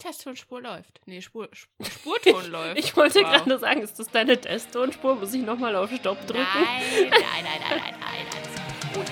Testtonspur 0.00 0.60
läuft. 0.60 1.00
Nee, 1.06 1.20
Spur, 1.22 1.48
Spur 1.52 1.86
Spurton 2.22 2.50
läuft. 2.50 2.78
Ich 2.78 2.96
wollte 2.96 3.20
Wow. 3.20 3.30
gerade 3.44 3.58
sagen, 3.58 3.82
ist 3.82 3.98
das 3.98 4.08
deine 4.10 4.40
Testtonspur? 4.40 5.14
Muss 5.16 5.32
ich 5.34 5.42
nochmal 5.42 5.76
auf 5.76 5.90
Stopp 5.94 6.18
drücken? 6.26 6.42
Nein, 6.52 6.82
nein, 7.08 7.10
nein, 7.10 7.44
nein, 7.44 7.70
nein, 7.70 7.94
nein. 8.00 8.26
Alles 8.34 8.94
gut. 8.94 9.06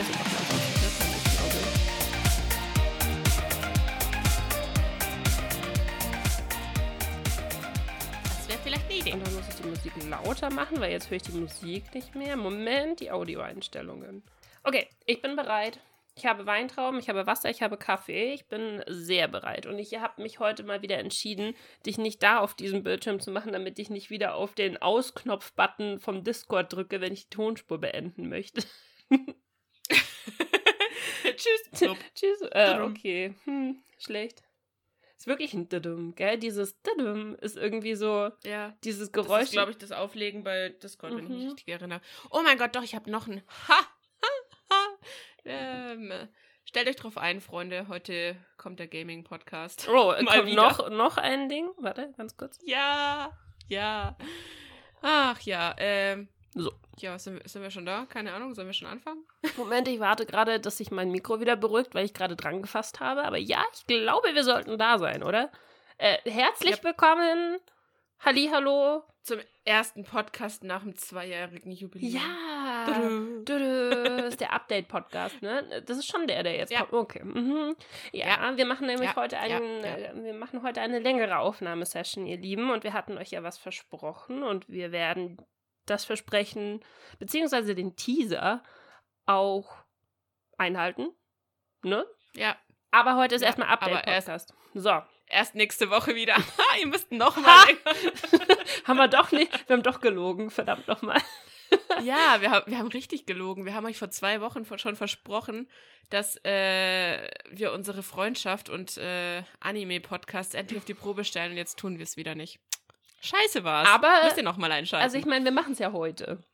Ich. 0.00 1.24
Das 8.24 8.48
wäre 8.48 8.58
vielleicht 8.62 8.84
eine 8.84 8.94
Idee. 8.94 9.12
Und 9.12 9.26
dann 9.26 9.34
muss 9.34 9.48
ich 9.48 9.54
die 9.56 9.68
Musik 9.68 9.92
lauter 10.08 10.50
machen, 10.50 10.80
weil 10.80 10.92
jetzt 10.92 11.10
höre 11.10 11.16
ich 11.16 11.22
die 11.22 11.32
Musik 11.32 11.94
nicht 11.94 12.14
mehr. 12.14 12.36
Moment, 12.36 13.00
die 13.00 13.10
Audioeinstellungen. 13.10 14.22
Okay, 14.62 14.88
ich 15.06 15.20
bin 15.22 15.36
bereit. 15.36 15.78
Ich 16.16 16.26
habe 16.26 16.46
Weintrauben, 16.46 17.00
ich 17.00 17.08
habe 17.08 17.26
Wasser, 17.26 17.50
ich 17.50 17.60
habe 17.60 17.76
Kaffee. 17.76 18.32
Ich 18.34 18.46
bin 18.46 18.84
sehr 18.86 19.26
bereit. 19.26 19.66
Und 19.66 19.78
ich 19.80 19.94
habe 19.96 20.22
mich 20.22 20.38
heute 20.38 20.62
mal 20.62 20.80
wieder 20.80 20.98
entschieden, 20.98 21.54
dich 21.84 21.98
nicht 21.98 22.22
da 22.22 22.38
auf 22.38 22.54
diesem 22.54 22.84
Bildschirm 22.84 23.18
zu 23.18 23.32
machen, 23.32 23.52
damit 23.52 23.78
ich 23.80 23.90
nicht 23.90 24.10
wieder 24.10 24.36
auf 24.36 24.54
den 24.54 24.80
Ausknopf-Button 24.80 25.98
vom 25.98 26.22
Discord 26.22 26.72
drücke, 26.72 27.00
wenn 27.00 27.12
ich 27.12 27.24
die 27.24 27.30
Tonspur 27.36 27.78
beenden 27.78 28.28
möchte. 28.28 28.62
Tschüss. 31.36 31.90
Tschüss. 32.14 32.40
Äh, 32.52 32.78
okay. 32.80 33.34
Hm, 33.44 33.82
schlecht. 33.98 34.42
Ist 35.16 35.26
wirklich 35.26 35.54
ein 35.54 35.68
Dudum, 35.68 36.14
gell? 36.14 36.38
Dieses 36.38 36.80
Dudum 36.82 37.34
ist 37.36 37.56
irgendwie 37.56 37.94
so 37.94 38.30
Ja. 38.44 38.76
dieses 38.84 39.10
Das 39.10 39.24
Geräusch. 39.26 39.42
ist, 39.44 39.52
glaube 39.52 39.70
ich, 39.72 39.78
das 39.78 39.90
Auflegen 39.92 40.44
bei 40.44 40.68
Discord, 40.70 41.16
wenn 41.16 41.24
ich 41.24 41.28
mich 41.30 41.42
Mhm. 41.44 41.48
richtig 41.50 41.68
erinnere. 41.68 42.00
Oh 42.30 42.42
mein 42.44 42.58
Gott, 42.58 42.74
doch, 42.76 42.82
ich 42.82 42.94
habe 42.94 43.10
noch 43.10 43.26
ein! 43.26 43.42
Ha! 43.68 43.74
Ähm, 45.44 46.12
stellt 46.64 46.88
euch 46.88 46.96
drauf 46.96 47.18
ein, 47.18 47.40
Freunde. 47.40 47.86
Heute 47.88 48.36
kommt 48.56 48.78
der 48.80 48.86
Gaming-Podcast. 48.88 49.88
Oh, 49.88 50.12
Mal 50.22 50.24
kommt 50.38 50.46
wieder. 50.46 50.62
noch, 50.62 50.90
noch 50.90 51.16
ein 51.18 51.48
Ding. 51.48 51.68
Warte, 51.78 52.12
ganz 52.16 52.36
kurz. 52.36 52.58
Ja, 52.64 53.30
ja. 53.68 54.16
Ach 55.02 55.40
ja, 55.40 55.74
ähm. 55.78 56.28
So. 56.56 56.72
Ja, 56.98 57.18
sind, 57.18 57.34
wir- 57.42 57.48
sind 57.48 57.62
wir 57.62 57.70
schon 57.70 57.84
da? 57.84 58.06
Keine 58.06 58.32
Ahnung, 58.32 58.54
sollen 58.54 58.68
wir 58.68 58.74
schon 58.74 58.86
anfangen? 58.88 59.24
Moment, 59.56 59.88
ich 59.88 59.98
warte 59.98 60.24
gerade, 60.24 60.60
dass 60.60 60.76
sich 60.78 60.90
mein 60.92 61.10
Mikro 61.10 61.40
wieder 61.40 61.56
beruhigt, 61.56 61.94
weil 61.94 62.04
ich 62.04 62.14
gerade 62.14 62.36
dran 62.36 62.62
gefasst 62.62 63.00
habe. 63.00 63.24
Aber 63.24 63.36
ja, 63.38 63.62
ich 63.74 63.86
glaube, 63.86 64.32
wir 64.34 64.44
sollten 64.44 64.78
da 64.78 64.98
sein, 64.98 65.22
oder? 65.24 65.50
Äh, 65.98 66.18
herzlich 66.30 66.76
Ja. 66.76 66.84
willkommen. 66.84 67.58
Hallihallo. 68.20 69.02
Zum 69.22 69.40
ersten 69.64 70.04
Podcast 70.04 70.62
nach 70.64 70.82
dem 70.82 70.96
zweijährigen 70.96 71.72
Jubiläum. 71.72 72.14
Ja. 72.14 72.20
Tudu. 72.86 74.24
ist 74.28 74.40
der 74.40 74.52
Update-Podcast, 74.52 75.42
ne? 75.42 75.82
Das 75.86 75.98
ist 75.98 76.06
schon 76.06 76.26
der, 76.26 76.42
der 76.42 76.56
jetzt 76.56 76.70
Ja. 76.72 76.80
kommt. 76.80 76.92
Okay. 76.92 77.22
Mhm. 77.24 77.76
Ja, 78.12 78.56
wir 78.56 78.66
machen 78.66 78.86
nämlich 78.86 79.10
Ja, 79.10 79.16
heute 79.16 79.36
ja, 79.36 79.42
einen, 79.42 79.84
ja. 79.84 79.96
äh, 79.96 80.24
wir 80.24 80.34
machen 80.34 80.62
heute 80.62 80.80
eine 80.80 80.98
längere 80.98 81.38
Aufnahmesession, 81.38 82.26
ihr 82.26 82.38
Lieben. 82.38 82.70
Und 82.70 82.84
wir 82.84 82.92
hatten 82.92 83.18
euch 83.18 83.30
ja 83.30 83.42
was 83.42 83.58
versprochen 83.58 84.42
und 84.42 84.68
wir 84.68 84.92
werden 84.92 85.38
das 85.86 86.04
Versprechen, 86.04 86.80
beziehungsweise 87.18 87.74
den 87.74 87.94
Teaser 87.96 88.62
auch 89.26 89.76
einhalten. 90.58 91.08
Ne? 91.82 92.06
Ja, 92.34 92.56
Aber 92.90 93.16
heute 93.16 93.34
ist 93.34 93.42
Ja, 93.42 93.48
erstmal 93.48 93.68
Update-Podcast. 93.68 94.54
So. 94.74 95.02
erst 95.26 95.54
nächste 95.54 95.90
Woche 95.90 96.14
wieder. 96.14 96.36
Ihr 96.80 96.86
müsst 96.86 97.12
noch 97.12 97.36
Ha! 97.36 97.40
mal 97.40 97.66
länger. 97.66 98.56
haben 98.86 98.96
wir 98.96 99.08
doch 99.08 99.30
nicht, 99.32 99.68
wir 99.68 99.76
haben 99.76 99.82
doch 99.82 100.00
gelogen, 100.00 100.50
verdammt 100.50 100.88
nochmal. 100.88 101.20
Ja, 102.04 102.40
wir, 102.40 102.50
haben- 102.50 102.70
wir 102.70 102.78
haben 102.78 102.88
richtig 102.88 103.26
gelogen. 103.26 103.64
Wir 103.64 103.74
haben 103.74 103.86
euch 103.86 103.98
vor 103.98 104.10
zwei 104.10 104.40
Wochen 104.40 104.64
schon 104.78 104.96
versprochen, 104.96 105.68
dass 106.10 106.36
äh, 106.44 107.28
wir 107.50 107.72
unsere 107.72 108.02
Freundschaft 108.02 108.68
und 108.68 108.96
äh, 108.98 109.42
Anime-Podcasts 109.60 110.54
endlich 110.54 110.78
auf 110.78 110.84
die 110.84 110.94
Probe 110.94 111.24
stellen 111.24 111.52
und 111.52 111.56
jetzt 111.56 111.78
tun 111.78 111.98
wir 111.98 112.02
es 112.04 112.16
wieder 112.16 112.34
nicht. 112.34 112.58
Scheiße 113.20 113.64
war's. 113.64 113.88
Aber- 113.88 114.24
Müsst 114.24 114.36
ihr 114.36 114.42
noch 114.42 114.56
mal 114.58 114.70
einschalten. 114.70 115.02
Also 115.04 115.16
ich 115.18 115.24
meine, 115.26 115.44
wir 115.44 115.52
machen 115.52 115.72
es 115.72 115.78
ja 115.78 115.92
heute. 115.92 116.44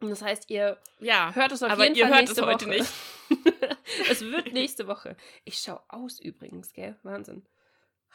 Und 0.00 0.10
das 0.10 0.20
heißt, 0.22 0.50
ihr 0.50 0.78
ja, 1.00 1.34
hört 1.34 1.52
es 1.52 1.62
auf 1.62 1.70
aber 1.70 1.84
jeden 1.84 1.96
ihr 1.96 2.04
Fall 2.04 2.12
hört 2.12 2.20
nächste 2.22 2.40
es 2.42 2.46
heute 2.46 2.66
Woche. 2.66 2.74
nicht. 2.78 2.92
es 4.10 4.20
wird 4.22 4.52
nächste 4.52 4.86
Woche. 4.86 5.16
Ich 5.44 5.58
schau 5.58 5.80
aus 5.88 6.20
übrigens, 6.20 6.72
gell? 6.74 6.96
Wahnsinn. 7.02 7.46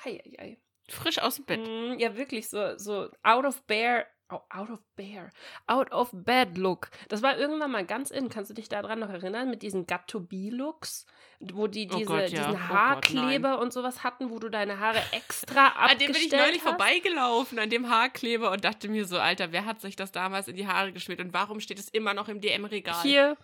Hei, 0.03 0.21
hei, 0.23 0.35
hei. 0.39 0.57
frisch 0.89 1.17
aus 1.19 1.35
dem 1.37 1.45
Bett. 1.45 1.59
Mm, 1.67 1.97
Ja, 1.99 2.15
wirklich 2.15 2.49
so, 2.49 2.77
so 2.77 3.09
out 3.23 3.45
of 3.45 3.63
bear, 3.65 4.05
out 4.31 4.69
of 4.69 4.79
bear, 4.95 5.31
out 5.67 5.91
of 5.91 6.09
bed 6.13 6.57
look. 6.57 6.89
Das 7.09 7.21
war 7.21 7.37
irgendwann 7.37 7.71
mal 7.71 7.85
ganz 7.85 8.11
in. 8.11 8.29
Kannst 8.29 8.49
du 8.49 8.53
dich 8.53 8.69
daran 8.69 8.99
noch 8.99 9.09
erinnern 9.09 9.49
mit 9.49 9.61
diesen 9.61 9.85
Got 9.87 10.07
to 10.07 10.19
be 10.19 10.49
Looks, 10.49 11.05
wo 11.39 11.67
die 11.67 11.89
Oh 11.91 11.97
diese, 11.97 12.05
Gott, 12.05 12.21
ja. 12.21 12.27
diesen 12.27 12.43
Oh 12.49 12.53
Gott, 12.53 12.61
Haarkleber 12.69 13.59
und 13.59 13.73
sowas 13.73 14.03
hatten, 14.03 14.29
wo 14.29 14.39
du 14.39 14.49
deine 14.49 14.79
Haare 14.79 15.01
extra 15.11 15.67
abgestellt 15.67 15.91
An 15.91 15.97
dem 15.99 16.11
bin 16.13 16.21
ich 16.21 16.31
neulich 16.31 16.61
hast? 16.63 16.69
vorbeigelaufen, 16.69 17.59
an 17.59 17.69
dem 17.69 17.89
Haarkleber 17.89 18.51
und 18.51 18.63
dachte 18.63 18.87
mir 18.89 19.05
so, 19.05 19.19
Alter, 19.19 19.51
wer 19.51 19.65
hat 19.65 19.81
sich 19.81 19.95
das 19.95 20.11
damals 20.11 20.47
in 20.47 20.55
die 20.55 20.67
Haare 20.67 20.91
geschmiert 20.93 21.19
und 21.21 21.33
warum 21.33 21.59
steht 21.59 21.79
es 21.79 21.89
immer 21.89 22.13
noch 22.13 22.27
im 22.29 22.41
DM-Regal? 22.41 23.01
Hier 23.01 23.37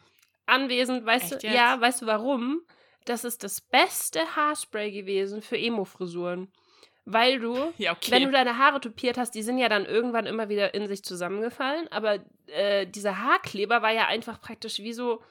anwesend, 0.45 1.05
weißt 1.05 1.33
Echt 1.33 1.43
du, 1.43 1.47
jetzt? 1.47 1.55
ja, 1.55 1.79
weißt 1.81 2.01
du 2.03 2.05
warum? 2.05 2.61
Das 3.05 3.23
ist 3.23 3.43
das 3.43 3.61
beste 3.61 4.19
Haarspray 4.35 4.91
gewesen 4.91 5.41
für 5.41 5.57
Emo-Frisuren. 5.57 6.51
Weil 7.09 7.39
du, 7.39 7.55
Ja, 7.77 7.93
okay. 7.93 8.11
wenn 8.11 8.23
du 8.23 8.31
deine 8.31 8.57
Haare 8.57 8.81
tupiert 8.81 9.17
hast, 9.17 9.31
die 9.31 9.41
sind 9.41 9.57
ja 9.57 9.69
dann 9.69 9.85
irgendwann 9.85 10.25
immer 10.25 10.49
wieder 10.49 10.73
in 10.73 10.87
sich 10.87 11.03
zusammengefallen, 11.03 11.87
aber 11.89 12.19
äh, 12.47 12.85
dieser 12.85 13.19
Haarkleber 13.19 13.81
war 13.81 13.91
ja 13.91 14.07
einfach 14.07 14.41
praktisch 14.41 14.79
wie 14.79 14.91
so, 14.91 15.23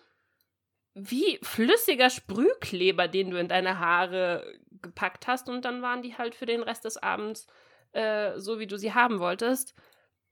wie 0.95 1.39
flüssiger 1.43 2.09
Sprühkleber, 2.09 3.09
den 3.09 3.31
du 3.31 3.39
in 3.39 3.49
deine 3.49 3.79
Haare 3.79 4.59
gepackt 4.81 5.27
hast 5.27 5.51
und 5.51 5.67
dann 5.67 5.83
waren 5.83 6.01
die 6.01 6.17
halt 6.17 6.35
für 6.35 6.47
den 6.47 6.63
Rest 6.63 6.87
des 6.87 6.97
Abends 6.97 7.47
äh, 7.93 8.39
so, 8.39 8.59
wie 8.59 8.67
du 8.67 8.79
sie 8.79 8.95
haben 8.95 9.21
wolltest. 9.21 9.75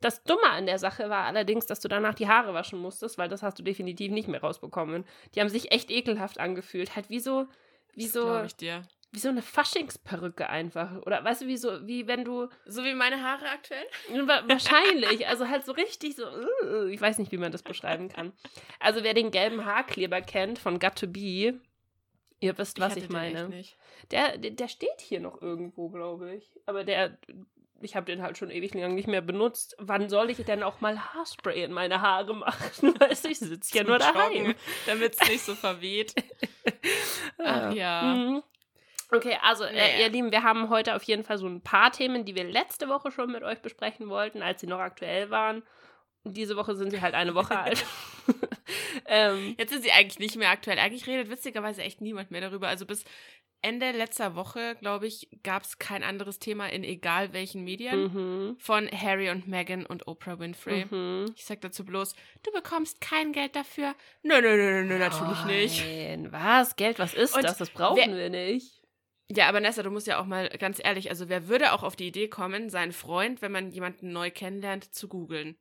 Das 0.01 0.25
Dumme 0.25 0.51
an 0.51 0.65
der 0.65 0.79
Sache 0.79 1.11
war 1.11 1.27
allerdings, 1.27 1.67
dass 1.67 1.81
du 1.81 1.89
danach 1.89 2.15
die 2.15 2.29
Haare 2.29 2.55
waschen 2.55 2.79
musstest, 2.79 3.19
weil 3.19 3.29
das 3.29 3.43
hast 3.43 3.59
du 3.59 3.63
definitiv 3.63 4.11
nicht 4.13 4.29
mehr 4.29 4.41
rausbekommen. 4.41 5.05
Die 5.35 5.41
haben 5.41 5.49
sich 5.51 5.73
echt 5.73 5.91
ekelhaft 5.91 6.41
angefühlt. 6.41 6.97
Halt 6.97 7.11
wie 7.11 7.21
so, 7.21 7.47
wie 7.95 8.05
Das 8.05 8.13
so, 8.13 8.43
ich 8.45 8.57
dir. 8.57 8.83
Wie 9.15 9.19
so 9.21 9.29
eine 9.29 9.43
Faschingsperücke 9.43 10.49
einfach. 10.49 10.91
Oder 11.07 11.23
weißt 11.25 11.43
du, 11.43 11.47
wie 11.47 11.57
so, 11.57 11.87
wie 11.87 12.07
wenn 12.09 12.25
du. 12.25 12.49
So 12.67 12.83
wie 12.85 12.95
meine 12.95 13.23
Haare 13.23 13.49
aktuell? 13.49 13.85
Wa- 14.27 14.43
Wahrscheinlich. 14.47 15.27
Also 15.29 15.49
halt 15.49 15.65
so 15.65 15.73
richtig 15.73 16.17
so. 16.17 16.25
uh, 16.27 16.87
Ich 16.87 17.01
weiß 17.01 17.19
nicht, 17.19 17.31
wie 17.33 17.39
man 17.39 17.53
das 17.53 17.63
beschreiben 17.63 18.09
kann. 18.09 18.33
Also 18.81 19.03
wer 19.05 19.15
den 19.15 19.31
gelben 19.31 19.65
Haarkleber 19.65 20.21
kennt 20.21 20.59
von 20.59 20.79
Got 20.79 20.97
to 20.97 21.07
Be, 21.07 21.61
ihr 22.41 22.59
wisst, 22.59 22.81
was 22.81 22.97
ich, 22.97 23.05
echt 23.05 23.13
meine. 23.13 23.49
Der, 24.11 24.37
der, 24.37 24.51
der 24.51 24.69
steht 24.69 25.01
hier 25.01 25.21
noch 25.21 25.41
irgendwo, 25.41 25.89
glaube 25.89 26.35
ich. 26.35 26.51
Aber 26.67 26.83
der, 26.85 27.17
ich 27.81 27.97
habe 27.97 28.07
den 28.07 28.21
halt 28.23 28.37
schon 28.37 28.51
ewig 28.51 28.75
lang 28.75 28.95
nicht 28.95 29.09
mehr 29.09 29.21
benutzt. 29.23 29.77
Wann 29.79 30.09
soll 30.09 30.31
ich 30.31 30.39
denn 30.39 30.63
auch 30.63 30.81
mal 30.81 30.99
Haarspray 30.99 31.63
in 31.65 31.73
meine 31.73 32.01
Haare 32.01 32.35
machen? 32.35 32.95
Weißt 33.01 33.25
du, 33.25 33.29
ich 33.29 33.39
sitze 33.39 33.77
ja 33.79 33.85
nur 33.85 33.99
daheim. 33.99 34.55
Damit 34.87 35.15
es 35.21 35.29
nicht 35.29 35.45
so 35.45 35.55
verweht. 35.55 36.15
Ach 37.39 37.73
ja. 37.73 38.15
Mhm. 38.15 38.43
Okay, 39.15 39.37
also, 39.43 39.65
äh, 39.65 40.01
ihr 40.01 40.09
Lieben, 40.09 40.31
wir 40.33 40.43
haben 40.43 40.69
heute 40.71 40.95
auf 40.95 41.03
jeden 41.05 41.25
Fall 41.25 41.39
so 41.39 41.47
ein 41.47 41.61
paar 41.61 41.91
Themen, 41.93 42.25
die 42.25 42.35
wir 42.35 42.45
letzte 42.45 42.89
Woche 42.89 43.11
schon 43.11 43.31
mit 43.33 43.43
euch 43.43 43.61
besprechen 43.61 44.09
wollten, 44.09 44.43
als 44.43 44.61
sie 44.61 44.67
noch 44.67 44.81
aktuell 44.81 45.31
waren. 45.31 45.63
Diese 46.25 46.57
Woche 46.57 46.75
sind 46.75 46.91
sie 46.91 47.01
halt 47.03 47.15
eine 47.15 47.35
Woche 47.35 47.59
alt. 47.59 47.85
ähm, 49.07 49.55
Jetzt 49.59 49.71
sind 49.73 49.83
sie 49.83 49.93
eigentlich 49.93 50.19
nicht 50.19 50.37
mehr 50.37 50.51
aktuell. 50.51 50.79
Eigentlich 50.79 51.07
redet 51.07 51.31
witzigerweise 51.31 51.83
echt 51.83 52.01
niemand 52.01 52.31
mehr 52.31 52.41
darüber. 52.41 52.69
Also 52.69 52.87
bis 52.87 53.05
Ende 53.61 53.93
letzter 53.93 54.35
Woche, 54.35 54.77
glaube 54.81 55.07
ich, 55.07 55.29
gab 55.43 55.63
es 55.63 55.79
kein 55.79 56.03
anderes 56.03 56.39
Thema 56.39 56.67
in 56.67 56.85
egal 56.85 57.33
welchen 57.33 57.65
Medien 57.65 58.13
mhm, 58.13 58.57
von 58.59 58.91
Harry 58.91 59.31
und 59.31 59.49
Meghan 59.49 59.87
und 59.87 60.07
Oprah 60.07 60.39
Winfrey. 60.39 60.85
mhm. 60.91 61.33
Ich 61.35 61.47
sag 61.47 61.63
dazu 61.63 61.85
bloß, 61.85 62.15
du 62.43 62.53
bekommst 62.53 63.01
kein 63.01 63.33
Geld 63.33 63.57
dafür. 63.57 63.95
Nö, 64.23 64.41
nö, 64.43 64.57
nö, 64.57 64.85
nö, 64.85 64.99
natürlich 64.99 65.45
nicht. 65.47 65.83
Nein, 65.83 66.31
was? 66.31 66.77
Geld, 66.77 66.99
was 66.99 67.15
ist 67.15 67.35
Und 67.35 67.45
das? 67.45 67.57
Das 67.57 67.71
brauchen 67.71 67.97
wer- 67.97 68.15
wir 68.17 68.29
nicht. 68.31 68.84
Ja, 69.37 69.49
aber 69.49 69.61
Nessa, 69.61 69.83
du 69.83 69.91
musst 69.91 70.07
ja 70.07 70.21
auch 70.21 70.27
mal 70.27 70.49
ganz 70.49 70.81
ehrlich, 70.83 71.11
also 71.11 71.29
wer 71.29 71.49
würde 71.49 71.73
auch 71.73 71.83
auf 71.83 71.97
die 71.97 72.07
Idee 72.07 72.29
kommen, 72.29 72.71
seinen 72.71 72.93
Freund, 72.93 73.43
wenn 73.43 73.53
man 73.53 73.71
jemanden 73.71 74.13
neu 74.13 74.31
kennenlernt, 74.31 74.95
zu 74.95 75.09
googeln? 75.09 75.57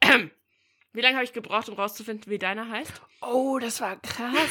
Wie 0.92 1.00
lange 1.00 1.16
habe 1.16 1.24
ich 1.24 1.32
gebraucht, 1.32 1.68
um 1.68 1.76
rauszufinden, 1.76 2.32
wie 2.32 2.38
deiner 2.38 2.68
heißt? 2.68 3.00
Oh, 3.22 3.60
das 3.60 3.80
war 3.80 4.00
krass. 4.00 4.50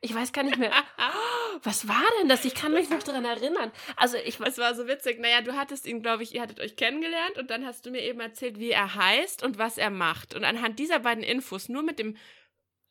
Ich 0.00 0.12
weiß 0.12 0.32
gar 0.32 0.42
nicht 0.42 0.58
mehr. 0.58 0.72
Was 1.62 1.86
war 1.86 2.02
denn 2.18 2.28
das? 2.28 2.44
Ich 2.44 2.54
kann 2.54 2.72
mich 2.72 2.90
noch 2.90 3.02
daran 3.04 3.24
erinnern. 3.24 3.70
Also, 3.94 4.16
ich. 4.16 4.40
Es 4.40 4.58
war 4.58 4.74
so 4.74 4.88
witzig. 4.88 5.20
Naja, 5.20 5.42
du 5.42 5.54
hattest 5.54 5.86
ihn, 5.86 6.02
glaube 6.02 6.24
ich, 6.24 6.34
ihr 6.34 6.42
hattet 6.42 6.58
euch 6.58 6.74
kennengelernt 6.74 7.38
und 7.38 7.50
dann 7.50 7.64
hast 7.64 7.86
du 7.86 7.92
mir 7.92 8.00
eben 8.02 8.18
erzählt, 8.18 8.58
wie 8.58 8.70
er 8.70 8.96
heißt 8.96 9.44
und 9.44 9.58
was 9.58 9.78
er 9.78 9.90
macht. 9.90 10.34
Und 10.34 10.44
anhand 10.44 10.80
dieser 10.80 10.98
beiden 10.98 11.22
Infos, 11.22 11.68
nur 11.68 11.82
mit 11.82 12.00
dem, 12.00 12.16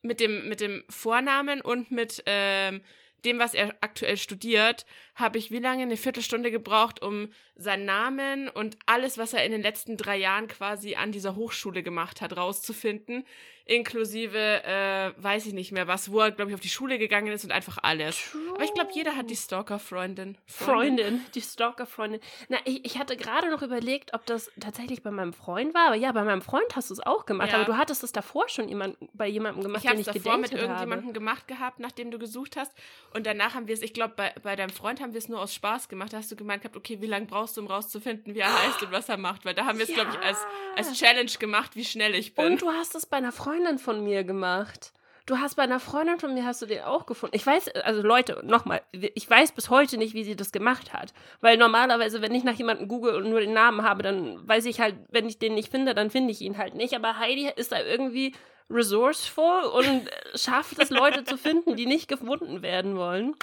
mit 0.01 0.21
dem, 0.21 0.47
mit 0.47 0.61
dem 0.61 0.85
Vornamen 0.87 1.59
und 1.59 1.91
mit 1.91 2.23
ähm, 2.27 2.81
dem, 3.25 3.39
was 3.39 3.53
er 3.53 3.75
aktuell 3.81 4.17
studiert, 4.17 4.85
habe 5.15 5.37
ich 5.37 5.51
wie 5.51 5.59
lange? 5.59 5.83
Eine 5.83 5.97
Viertelstunde 5.97 6.51
gebraucht, 6.51 7.01
um 7.01 7.29
seinen 7.55 7.85
Namen 7.85 8.49
und 8.49 8.77
alles, 8.85 9.17
was 9.17 9.33
er 9.33 9.45
in 9.45 9.51
den 9.51 9.61
letzten 9.61 9.97
drei 9.97 10.17
Jahren 10.17 10.47
quasi 10.47 10.95
an 10.95 11.11
dieser 11.11 11.35
Hochschule 11.35 11.83
gemacht 11.83 12.21
hat, 12.21 12.37
rauszufinden. 12.37 13.25
Inklusive, 13.69 14.63
äh, 14.63 15.11
weiß 15.17 15.45
ich 15.45 15.53
nicht 15.53 15.71
mehr 15.71 15.87
was, 15.87 16.11
wo 16.11 16.19
er, 16.21 16.31
glaube 16.31 16.49
ich, 16.51 16.55
auf 16.55 16.61
die 16.61 16.69
Schule 16.69 16.97
gegangen 16.97 17.27
ist 17.31 17.43
und 17.43 17.51
einfach 17.51 17.77
alles. 17.83 18.31
True. 18.31 18.41
Aber 18.55 18.63
ich 18.63 18.73
glaube, 18.73 18.89
jeder 18.93 19.15
hat 19.15 19.29
die 19.29 19.35
Stalker-Freundin. 19.35 20.37
Freundin, 20.47 21.23
die 21.35 21.41
Stalker-Freundin. 21.41 22.19
Na, 22.47 22.57
ich, 22.65 22.83
ich 22.83 22.97
hatte 22.97 23.15
gerade 23.15 23.49
noch 23.51 23.61
überlegt, 23.61 24.13
ob 24.15 24.25
das 24.25 24.51
tatsächlich 24.59 25.03
bei 25.03 25.11
meinem 25.11 25.33
Freund 25.33 25.73
war. 25.75 25.87
Aber 25.87 25.95
ja, 25.95 26.11
bei 26.11 26.23
meinem 26.23 26.41
Freund 26.41 26.75
hast 26.75 26.89
du 26.89 26.95
es 26.95 26.99
auch 26.99 27.27
gemacht. 27.27 27.49
Ja. 27.51 27.57
Aber 27.57 27.65
du 27.65 27.77
hattest 27.77 28.03
es 28.03 28.11
davor 28.11 28.49
schon 28.49 28.67
jemand, 28.69 28.97
bei 29.13 29.27
jemandem 29.27 29.63
gemacht, 29.63 29.83
Ich 29.83 29.87
habe 29.87 29.97
den 29.97 30.07
es 30.09 30.15
ich 30.15 30.23
davor 30.23 30.37
mit 30.37 30.49
gedatet 30.49 30.67
irgendjemandem 30.67 31.07
habe. 31.09 31.13
gemacht 31.13 31.47
gehabt, 31.47 31.79
nachdem 31.79 32.09
du 32.09 32.17
gesucht 32.17 32.57
hast. 32.57 32.71
Und 33.13 33.27
danach 33.27 33.53
haben 33.53 33.67
wir 33.67 33.75
es, 33.75 33.83
ich 33.83 33.93
glaube, 33.93 34.15
bei, 34.17 34.33
bei 34.41 34.55
deinem 34.55 34.71
Freund 34.71 34.99
haben 34.99 35.13
wir 35.13 35.19
es 35.19 35.29
nur 35.29 35.39
aus 35.39 35.53
Spaß 35.53 35.89
gemacht. 35.89 36.11
Da 36.11 36.17
hast 36.17 36.31
du 36.31 36.35
gemeint 36.35 36.63
gehabt, 36.63 36.75
okay, 36.75 37.01
wie 37.01 37.07
lange 37.07 37.27
brauchst 37.27 37.55
du, 37.55 37.61
um 37.61 37.67
rauszufinden, 37.67 38.33
wie 38.33 38.39
er 38.39 38.51
heißt 38.65 38.81
und 38.81 38.91
was 38.91 39.09
er 39.09 39.17
macht? 39.17 39.45
Weil 39.45 39.53
da 39.53 39.65
haben 39.65 39.77
wir 39.77 39.87
es, 39.87 39.93
glaube 39.93 40.09
ich, 40.11 40.19
als, 40.25 40.39
als 40.75 40.91
Challenge 40.97 41.31
gemacht, 41.39 41.75
wie 41.75 41.85
schnell 41.85 42.15
ich 42.15 42.33
bin. 42.33 42.45
Und 42.45 42.61
du 42.63 42.71
hast 42.71 42.95
es 42.95 43.05
bei 43.05 43.17
einer 43.17 43.31
Freundin 43.31 43.58
von 43.79 44.03
mir 44.03 44.23
gemacht. 44.23 44.93
Du 45.25 45.37
hast 45.37 45.55
bei 45.55 45.63
einer 45.63 45.79
Freundin 45.79 46.19
von 46.19 46.33
mir 46.33 46.43
hast 46.45 46.61
du 46.63 46.65
den 46.65 46.81
auch 46.81 47.05
gefunden. 47.05 47.35
Ich 47.35 47.45
weiß, 47.45 47.69
also 47.83 48.01
Leute, 48.01 48.41
nochmal, 48.43 48.81
ich 48.91 49.29
weiß 49.29 49.51
bis 49.51 49.69
heute 49.69 49.97
nicht, 49.99 50.15
wie 50.15 50.23
sie 50.23 50.35
das 50.35 50.51
gemacht 50.51 50.91
hat. 50.91 51.13
Weil 51.39 51.57
normalerweise, 51.57 52.21
wenn 52.23 52.33
ich 52.33 52.43
nach 52.43 52.55
jemandem 52.55 52.87
google 52.87 53.15
und 53.15 53.29
nur 53.29 53.39
den 53.39 53.53
Namen 53.53 53.83
habe, 53.83 54.01
dann 54.01 54.47
weiß 54.47 54.65
ich 54.65 54.81
halt, 54.81 54.95
wenn 55.09 55.27
ich 55.27 55.37
den 55.37 55.53
nicht 55.53 55.69
finde, 55.69 55.93
dann 55.93 56.09
finde 56.09 56.31
ich 56.31 56.41
ihn 56.41 56.57
halt 56.57 56.73
nicht. 56.73 56.95
Aber 56.95 57.19
Heidi 57.19 57.47
ist 57.55 57.71
da 57.71 57.79
irgendwie 57.79 58.33
resourceful 58.71 59.63
und 59.65 60.09
schafft 60.35 60.79
es, 60.79 60.89
Leute 60.89 61.23
zu 61.23 61.37
finden, 61.37 61.75
die 61.75 61.85
nicht 61.85 62.07
gefunden 62.07 62.61
werden 62.63 62.95
wollen. 62.97 63.35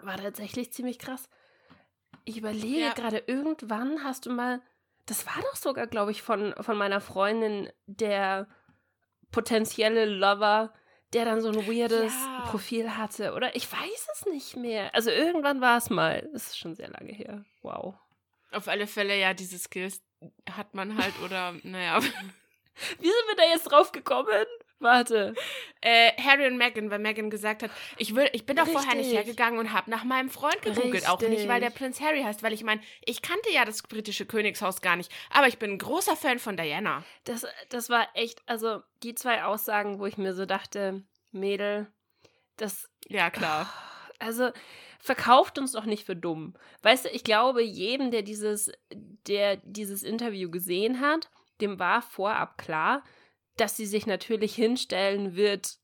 War 0.00 0.16
tatsächlich 0.16 0.72
ziemlich 0.72 0.98
krass. 0.98 1.28
Ich 2.24 2.38
überlege 2.38 2.80
Ja. 2.80 2.92
gerade, 2.94 3.22
irgendwann 3.26 4.02
hast 4.04 4.24
du 4.26 4.30
mal, 4.30 4.62
das 5.06 5.26
war 5.26 5.42
doch 5.42 5.56
sogar, 5.56 5.86
glaube 5.86 6.10
ich, 6.10 6.22
von, 6.22 6.54
von 6.60 6.76
meiner 6.78 7.00
Freundin, 7.00 7.70
der 7.86 8.46
potenzielle 9.30 10.06
Lover, 10.06 10.72
der 11.12 11.24
dann 11.24 11.40
so 11.40 11.48
ein 11.48 11.66
weirdes 11.66 12.12
Ja. 12.12 12.46
Profil 12.50 12.96
hatte. 12.96 13.32
Oder 13.34 13.56
ich 13.56 13.70
weiß 13.70 14.08
es 14.14 14.26
nicht 14.26 14.56
mehr. 14.56 14.94
Also 14.94 15.10
irgendwann 15.10 15.60
war 15.60 15.78
es 15.78 15.90
mal. 15.90 16.28
Das 16.32 16.48
ist 16.48 16.58
schon 16.58 16.74
sehr 16.74 16.90
lange 16.90 17.12
her. 17.12 17.44
Wow. 17.62 17.94
Auf 18.52 18.68
alle 18.68 18.86
Fälle, 18.86 19.18
ja, 19.18 19.34
diese 19.34 19.58
Skills 19.58 20.02
hat 20.50 20.74
man 20.74 20.96
halt 20.96 21.14
oder, 21.24 21.54
naja. 21.62 22.00
Wie 23.00 23.06
sind 23.06 23.28
wir 23.28 23.36
da 23.36 23.42
jetzt 23.44 23.64
drauf 23.64 23.92
gekommen? 23.92 24.46
Warte. 24.80 25.34
Äh, 25.80 26.12
Harry 26.22 26.46
und 26.46 26.56
Meghan, 26.56 26.90
weil 26.90 27.00
Meghan 27.00 27.30
gesagt 27.30 27.62
hat, 27.62 27.70
ich, 27.96 28.14
will, 28.14 28.28
ich 28.32 28.46
bin 28.46 28.56
doch 28.56 28.66
vorher 28.66 28.94
nicht 28.94 29.06
Richtig. 29.06 29.16
hergegangen 29.16 29.58
und 29.58 29.72
habe 29.72 29.90
nach 29.90 30.04
meinem 30.04 30.30
Freund 30.30 30.60
gegoogelt. 30.62 31.08
Auch 31.08 31.20
nicht, 31.20 31.48
weil 31.48 31.60
der 31.60 31.70
Richtig. 31.70 31.74
Prinz 31.74 32.00
Harry 32.00 32.22
heißt, 32.22 32.42
weil 32.42 32.52
ich 32.52 32.62
meine, 32.62 32.80
ich 33.04 33.22
kannte 33.22 33.50
ja 33.52 33.64
das 33.64 33.82
britische 33.82 34.26
Königshaus 34.26 34.80
gar 34.80 34.96
nicht. 34.96 35.12
Aber 35.30 35.48
ich 35.48 35.58
bin 35.58 35.72
ein 35.72 35.78
großer 35.78 36.16
Fan 36.16 36.38
von 36.38 36.56
Diana. 36.56 37.04
Das, 37.24 37.44
das 37.70 37.90
war 37.90 38.08
echt, 38.14 38.40
also 38.46 38.82
die 39.02 39.14
zwei 39.14 39.44
Aussagen, 39.44 39.98
wo 39.98 40.06
ich 40.06 40.16
mir 40.16 40.34
so 40.34 40.46
dachte, 40.46 41.02
Mädel, 41.32 41.88
das 42.56 42.88
Ja, 43.08 43.30
klar. 43.30 43.72
Also 44.20 44.50
verkauft 45.00 45.58
uns 45.58 45.72
doch 45.72 45.84
nicht 45.84 46.04
für 46.04 46.16
dumm. 46.16 46.54
Weißt 46.82 47.04
du, 47.04 47.08
ich 47.10 47.24
glaube, 47.24 47.62
jedem, 47.62 48.10
der 48.10 48.22
dieses, 48.22 48.70
der 48.92 49.56
dieses 49.56 50.02
Interview 50.02 50.50
gesehen 50.50 51.00
hat, 51.00 51.30
dem 51.60 51.78
war 51.78 52.02
vorab 52.02 52.58
klar, 52.58 53.02
dass 53.60 53.76
sie 53.76 53.86
sich 53.86 54.06
natürlich 54.06 54.54
hinstellen 54.54 55.36
wird 55.36 55.78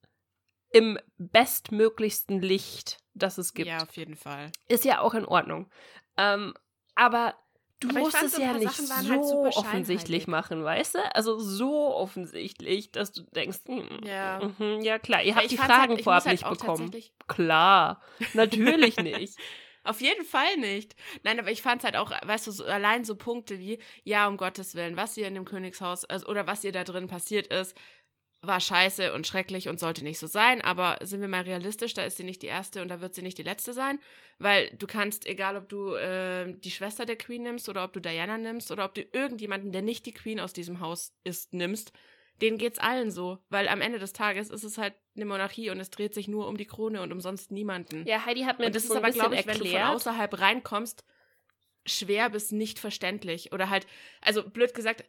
im 0.71 0.99
bestmöglichsten 1.19 2.41
Licht, 2.41 2.99
das 3.15 3.39
es 3.39 3.55
gibt. 3.55 3.69
Ja, 3.69 3.79
auf 3.83 3.97
jeden 3.97 4.17
Fall. 4.17 4.51
Ist 4.69 4.85
ja 4.85 5.01
auch 5.01 5.15
in 5.15 5.25
Ordnung. 5.25 5.71
Ähm, 6.17 6.55
aber 6.95 7.35
du 7.81 7.89
Aber 7.91 8.01
musst 8.01 8.23
es 8.23 8.37
ja 8.37 8.53
nicht 8.55 8.75
Sachen 8.75 9.07
so 9.07 9.45
halt 9.45 9.57
offensichtlich 9.57 10.27
machen, 10.27 10.65
weißt 10.65 10.97
du? 10.97 11.15
Also 11.15 11.39
so 11.39 11.95
offensichtlich, 11.95 12.91
dass 12.91 13.13
du 13.13 13.23
denkst, 13.23 13.59
hm, 13.67 14.01
Ja. 14.05 14.41
mhm, 14.59 14.81
ja 14.81 14.99
klar, 14.99 15.23
ihr 15.23 15.37
habt 15.37 15.51
die 15.51 15.55
ich 15.55 15.61
fand's 15.61 15.75
Fragen 15.75 15.95
halt, 15.95 16.03
vorab 16.03 16.25
halt 16.25 16.33
nicht 16.41 16.49
bekommen. 16.49 16.91
Klar, 17.29 18.03
natürlich 18.33 18.97
nicht. 18.97 19.39
Auf 19.85 20.01
jeden 20.01 20.25
Fall 20.25 20.57
nicht. 20.57 20.97
Nein, 21.23 21.39
aber 21.39 21.51
ich 21.51 21.63
fand 21.63 21.83
es 21.83 21.85
halt 21.85 21.97
auch, 21.97 22.11
weißt 22.11 22.47
du, 22.47 22.51
so, 22.51 22.65
allein 22.65 23.05
so 23.05 23.17
Punkte 23.17 23.59
wie, 23.59 23.79
ja, 24.03 24.27
um 24.27 24.39
Gottes 24.39 24.75
Willen, 24.75 24.97
was 24.97 25.15
hier 25.15 25.29
in 25.29 25.35
dem 25.35 25.45
Königshaus 25.45 26.05
also, 26.07 26.27
oder 26.27 26.47
was 26.47 26.63
hier 26.63 26.73
da 26.73 26.85
drin 26.85 27.07
passiert 27.07 27.49
ist, 27.49 27.77
war 28.41 28.61
scheiße 28.61 29.13
und 29.13 29.27
schrecklich 29.27 29.69
und 29.69 29.81
sollte 29.81 30.05
nicht 30.05 30.19
so 30.19 30.27
sein. 30.27 30.61
Aber 30.63 30.99
sind 31.03 31.21
wir 31.21 31.29
mal 31.29 31.43
realistisch, 31.43 31.95
da 31.95 32.05
ist 32.05 32.17
sie 32.17 32.25
nicht 32.25 32.43
die 32.43 32.47
erste 32.47 32.83
und 32.83 32.89
da 32.89 33.01
wird 33.01 33.15
sie 33.15 33.23
nicht 33.23 33.39
die 33.39 33.43
letzte 33.43 33.73
sein. 33.75 33.99
Weil 34.39 34.71
du 34.79 34.87
kannst, 34.87 35.27
egal 35.27 35.57
ob 35.57 35.69
du 35.69 35.95
äh, 35.95 36.55
die 36.59 36.71
Schwester 36.71 37.05
der 37.07 37.17
Queen 37.17 37.43
nimmst 37.43 37.69
oder 37.69 37.85
ob 37.85 37.93
du 37.93 38.01
Diana 38.01 38.39
nimmst 38.39 38.71
oder 38.71 38.85
ob 38.87 38.95
du 38.95 39.03
irgendjemanden, 39.03 39.73
der 39.73 39.83
nicht 39.83 40.07
die 40.07 40.15
Queen 40.15 40.41
aus 40.41 40.53
diesem 40.53 40.81
Haus 40.81 41.15
ist, 41.25 41.53
nimmst, 41.53 41.93
denen 42.41 42.59
geht's 42.59 42.79
allen 42.79 43.11
so. 43.11 43.39
Weil 43.49 43.69
am 43.69 43.81
Ende 43.81 43.99
des 43.99 44.13
Tages 44.13 44.51
ist 44.51 44.65
es 44.65 44.79
halt 44.79 44.95
eine 45.17 45.25
Monarchie 45.25 45.71
und 45.71 45.79
es 45.81 45.91
dreht 45.91 46.15
sich 46.15 46.29
nur 46.29 46.49
um 46.49 46.57
die 46.57 46.67
Krone 46.67 47.03
und 47.03 47.13
um 47.13 47.21
sonst 47.21 47.53
niemanden. 47.53 48.07
Ja, 48.07 48.25
Heidi 48.27 48.43
hat 48.43 48.59
mir 48.59 48.67
Und 48.67 48.75
das 48.75 48.83
das 48.83 48.91
ist 48.91 48.93
so 48.93 48.99
aber, 48.99 49.11
glaube 49.11 49.37
ich, 49.37 49.47
wenn 49.47 49.59
du 49.59 49.65
von 49.65 49.75
erklärt. 49.75 49.95
außerhalb 49.95 50.41
reinkommst, 50.41 51.05
schwer 51.87 52.31
bis 52.31 52.51
nicht 52.53 52.79
verständlich. 52.79 53.53
Oder 53.53 53.71
halt, 53.71 53.87
also 54.21 54.49
blöd 54.49 54.75
gesagt, 54.75 55.05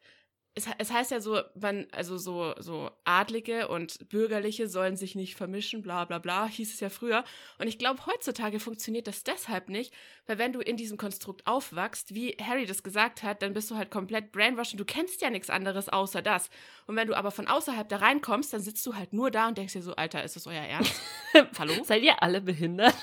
es, 0.56 0.68
es 0.78 0.92
heißt 0.92 1.12
ja 1.12 1.20
so, 1.20 1.42
man, 1.60 1.86
also 1.92 2.18
so, 2.18 2.56
so 2.60 2.90
Adlige 3.04 3.68
und 3.68 4.08
Bürgerliche 4.10 4.70
sollen 4.70 4.96
sich 4.96 5.14
nicht 5.14 5.36
vermischen, 5.36 5.82
bla 5.82 6.06
bla 6.06 6.18
bla, 6.18 6.48
hieß 6.48 6.74
es 6.74 6.80
ja 6.80 6.90
früher. 6.90 7.26
Und 7.60 7.68
ich 7.68 7.78
glaube, 7.78 8.06
heutzutage 8.06 8.62
funktioniert 8.62 9.08
das 9.08 9.24
deshalb 9.24 9.68
nicht, 9.68 9.94
weil 10.26 10.38
wenn 10.38 10.54
du 10.54 10.62
in 10.62 10.78
diesem 10.78 10.98
Konstrukt 10.98 11.46
aufwachst, 11.46 12.16
wie 12.16 12.38
Harry 12.42 12.66
das 12.66 12.84
gesagt 12.84 13.22
hat, 13.22 13.42
dann 13.42 13.54
bist 13.54 13.70
du 13.70 13.76
halt 13.76 13.92
komplett 13.92 14.32
brainwashed 14.32 14.74
und 14.74 14.80
du 14.80 14.86
kennst 14.86 15.22
ja 15.22 15.30
nichts 15.30 15.50
anderes 15.50 15.90
außer 15.90 16.22
das. 16.22 16.50
Und 16.88 16.96
wenn 16.96 17.08
du 17.08 17.16
aber 17.16 17.32
von 17.32 17.48
außerhalb 17.48 17.90
da 17.90 17.98
reinkommst, 17.98 18.54
dann 18.54 18.62
sitzt 18.62 18.86
du 18.86 18.96
halt 18.96 19.12
nur 19.12 19.32
da 19.32 19.50
und 19.50 19.58
denkst 19.58 19.74
dir 19.74 19.84
so, 19.84 19.96
Alter, 19.96 20.24
ist 20.24 20.38
das 20.38 20.48
euer 20.48 20.64
Ernst? 20.64 21.02
Hallo? 21.60 21.84
Seid 21.84 22.02
ihr 22.04 22.24
alle 22.24 22.40
behindert? 22.40 22.96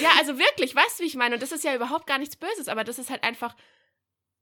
Ja, 0.00 0.10
also 0.18 0.38
wirklich, 0.38 0.74
weißt 0.74 0.98
du, 0.98 1.04
wie 1.04 1.06
ich 1.06 1.14
meine? 1.14 1.36
Und 1.36 1.42
das 1.42 1.52
ist 1.52 1.62
ja 1.62 1.74
überhaupt 1.74 2.08
gar 2.08 2.18
nichts 2.18 2.34
Böses, 2.34 2.66
aber 2.66 2.82
das 2.82 2.98
ist 2.98 3.10
halt 3.10 3.22
einfach 3.22 3.54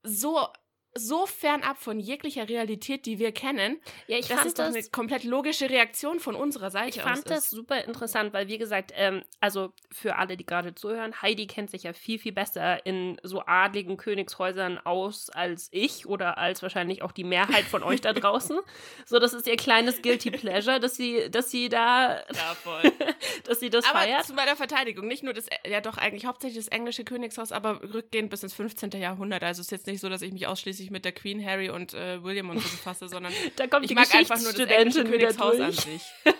so, 0.02 0.48
so 0.94 1.26
fernab 1.26 1.78
von 1.78 2.00
jeglicher 2.00 2.48
Realität, 2.48 3.06
die 3.06 3.18
wir 3.18 3.32
kennen, 3.32 3.80
Ja, 4.08 4.18
ich 4.18 4.26
dass 4.26 4.38
fand 4.38 4.48
es 4.48 4.54
doch 4.54 4.64
das, 4.66 4.74
eine 4.74 4.84
komplett 4.90 5.24
logische 5.24 5.70
Reaktion 5.70 6.18
von 6.18 6.34
unserer 6.34 6.70
Seite 6.70 6.98
ich 6.98 7.02
fand 7.02 7.30
das 7.30 7.44
ist. 7.44 7.50
super 7.50 7.84
interessant, 7.84 8.32
weil 8.32 8.48
wie 8.48 8.58
gesagt, 8.58 8.92
ähm, 8.96 9.22
also 9.40 9.72
für 9.92 10.16
alle, 10.16 10.36
die 10.36 10.44
gerade 10.44 10.74
zuhören, 10.74 11.22
Heidi 11.22 11.46
kennt 11.46 11.70
sich 11.70 11.84
ja 11.84 11.92
viel, 11.92 12.18
viel 12.18 12.32
besser 12.32 12.84
in 12.84 13.20
so 13.22 13.42
adligen 13.46 13.96
Königshäusern 13.98 14.78
aus 14.78 15.30
als 15.30 15.68
ich 15.70 16.06
oder 16.06 16.38
als 16.38 16.62
wahrscheinlich 16.62 17.02
auch 17.02 17.12
die 17.12 17.24
Mehrheit 17.24 17.64
von 17.66 17.82
euch 17.84 18.00
da 18.00 18.12
draußen. 18.14 18.58
So, 19.06 19.18
das 19.20 19.32
ist 19.32 19.46
ihr 19.46 19.56
kleines 19.56 20.02
Guilty 20.02 20.30
Pleasure, 20.32 20.80
dass 20.80 20.96
sie, 20.96 21.30
dass 21.30 21.50
sie 21.50 21.68
da, 21.68 22.16
Ja, 22.34 22.54
voll. 22.62 22.82
dass 23.44 23.60
sie 23.60 23.70
das 23.70 23.84
aber 23.84 24.00
feiert. 24.00 24.24
zu 24.26 24.34
meiner 24.34 24.56
Verteidigung, 24.56 25.06
nicht 25.06 25.22
nur 25.22 25.34
das, 25.34 25.46
ja 25.64 25.80
doch 25.80 25.98
eigentlich 25.98 26.26
hauptsächlich 26.26 26.58
das 26.64 26.68
englische 26.68 27.04
Königshaus, 27.04 27.52
aber 27.52 27.80
rückgehend 27.94 28.30
bis 28.30 28.42
ins 28.42 28.54
15. 28.54 28.90
Jahrhundert. 28.92 29.44
Also 29.44 29.60
es 29.60 29.66
ist 29.68 29.70
jetzt 29.72 29.86
nicht 29.86 30.00
so, 30.00 30.08
dass 30.08 30.22
ich 30.22 30.32
mich 30.32 30.46
ausschließlich 30.46 30.79
mit 30.88 31.04
der 31.04 31.12
Queen, 31.12 31.44
Harry 31.44 31.68
und 31.68 31.92
äh, 31.92 32.22
William 32.22 32.48
und 32.48 32.60
so 32.60 32.68
befasse, 32.68 33.08
sondern 33.08 33.32
Da 33.56 33.66
kommt 33.66 33.84
ich 33.84 33.88
die 33.88 33.94
mag 33.94 34.14
einfach 34.14 34.40
nur 34.40 34.52
das 34.52 34.66
englische 34.66 35.04
Königshaus 35.04 35.60
an 35.60 35.72
durch. 35.72 35.80
sich. 35.80 36.02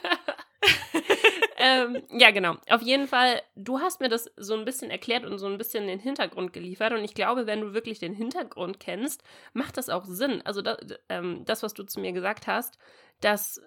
ähm, 1.56 2.02
ja, 2.11 2.30
genau. 2.30 2.56
Auf 2.68 2.82
jeden 2.82 3.06
Fall, 3.06 3.42
du 3.54 3.80
hast 3.80 4.00
mir 4.00 4.09
das 4.09 4.30
so 4.37 4.54
ein 4.54 4.64
bisschen 4.64 4.90
erklärt 4.90 5.25
und 5.25 5.38
so 5.38 5.47
ein 5.47 5.59
bisschen 5.59 5.87
den 5.87 5.99
Hintergrund 5.99 6.52
geliefert. 6.52 6.92
Und 6.92 7.04
ich 7.04 7.14
glaube, 7.14 7.47
wenn 7.47 7.61
du 7.61 7.75
wirklich 7.75 7.99
den 7.99 8.14
Hintergrund 8.14 8.80
kennst, 8.80 9.23
macht 9.52 9.76
das 9.76 9.88
auch 9.88 10.04
Sinn. 10.04 10.42
Also 10.42 10.62
da, 10.62 10.76
ähm, 11.09 11.44
das, 11.44 11.62
was 11.62 11.75
du 11.75 11.85
zu 11.85 12.00
mir 12.00 12.12
gesagt 12.12 12.47
hast, 12.47 12.78
dass 13.20 13.61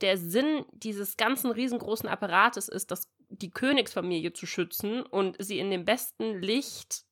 der 0.00 0.18
Sinn 0.18 0.64
dieses 0.72 1.16
ganzen 1.16 1.50
riesengroßen 1.50 2.08
Apparates 2.08 2.68
ist, 2.68 2.90
das, 2.90 3.10
die 3.28 3.50
Königsfamilie 3.50 4.32
zu 4.32 4.46
schützen 4.46 5.02
und 5.02 5.36
sie 5.38 5.58
in 5.58 5.70
dem 5.70 5.84
besten 5.84 6.40
Licht 6.40 7.04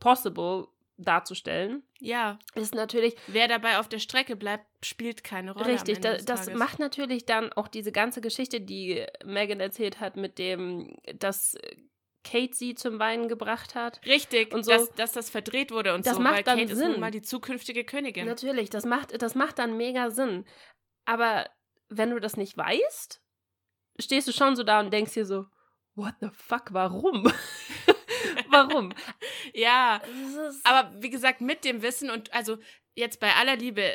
possible 0.00 0.68
darzustellen, 0.98 1.82
Ja, 2.00 2.38
ist 2.54 2.74
natürlich 2.74 3.14
wer 3.26 3.48
dabei 3.48 3.78
auf 3.78 3.88
der 3.88 3.98
Strecke 3.98 4.34
bleibt, 4.36 4.66
spielt 4.84 5.22
keine 5.24 5.52
Rolle. 5.52 5.66
Richtig, 5.66 6.00
da, 6.00 6.16
das 6.16 6.50
macht 6.54 6.78
natürlich 6.78 7.26
dann 7.26 7.52
auch 7.52 7.68
diese 7.68 7.92
ganze 7.92 8.20
Geschichte, 8.20 8.60
die 8.60 9.04
Megan 9.24 9.60
erzählt 9.60 10.00
hat, 10.00 10.16
mit 10.16 10.38
dem, 10.38 10.96
dass 11.18 11.56
Kate 12.24 12.54
sie 12.54 12.74
zum 12.74 12.98
Weinen 12.98 13.28
gebracht 13.28 13.74
hat. 13.74 14.00
Richtig, 14.06 14.52
Und 14.52 14.64
so. 14.64 14.72
dass, 14.72 14.90
dass 14.94 15.12
das 15.12 15.30
verdreht 15.30 15.70
wurde 15.70 15.94
und 15.94 16.06
Das 16.06 16.16
so, 16.16 16.22
macht 16.22 16.36
weil 16.36 16.42
dann 16.44 16.58
Kate 16.58 16.72
ist 16.72 16.78
Sinn. 16.78 16.92
nun 16.92 17.00
mal 17.00 17.10
die 17.10 17.22
zukünftige 17.22 17.84
Königin. 17.84 18.26
Natürlich, 18.26 18.68
das 18.70 18.84
macht, 18.84 19.20
das 19.22 19.34
macht 19.34 19.58
dann 19.58 19.76
mega 19.76 20.10
Sinn. 20.10 20.44
Aber 21.04 21.48
wenn 21.88 22.10
du 22.10 22.18
das 22.18 22.36
nicht 22.36 22.56
weißt, 22.56 23.22
stehst 24.00 24.26
du 24.26 24.32
schon 24.32 24.56
so 24.56 24.64
da 24.64 24.80
und 24.80 24.92
denkst 24.92 25.12
dir 25.14 25.24
so, 25.26 25.46
what 25.94 26.14
the 26.20 26.28
fuck, 26.32 26.72
warum? 26.72 27.30
warum? 28.50 28.92
Ja, 29.54 30.00
aber 30.64 30.92
wie 31.00 31.10
gesagt, 31.10 31.40
mit 31.40 31.64
dem 31.64 31.82
Wissen 31.82 32.10
und 32.10 32.32
also 32.32 32.58
jetzt 32.94 33.20
bei 33.20 33.34
aller 33.34 33.56
Liebe, 33.56 33.92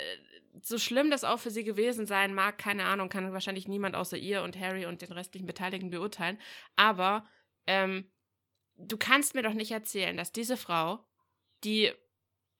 so 0.61 0.77
schlimm 0.77 1.09
das 1.09 1.23
auch 1.23 1.39
für 1.39 1.51
sie 1.51 1.63
gewesen 1.63 2.05
sein 2.05 2.33
mag, 2.33 2.57
keine 2.57 2.85
Ahnung, 2.85 3.09
kann 3.09 3.33
wahrscheinlich 3.33 3.67
niemand 3.67 3.95
außer 3.95 4.17
ihr 4.17 4.43
und 4.43 4.59
Harry 4.59 4.85
und 4.85 5.01
den 5.01 5.11
restlichen 5.11 5.47
Beteiligten 5.47 5.89
beurteilen. 5.89 6.37
Aber 6.75 7.25
ähm, 7.67 8.11
du 8.75 8.97
kannst 8.97 9.35
mir 9.35 9.43
doch 9.43 9.53
nicht 9.53 9.71
erzählen, 9.71 10.17
dass 10.17 10.31
diese 10.31 10.57
Frau, 10.57 11.05
die 11.63 11.91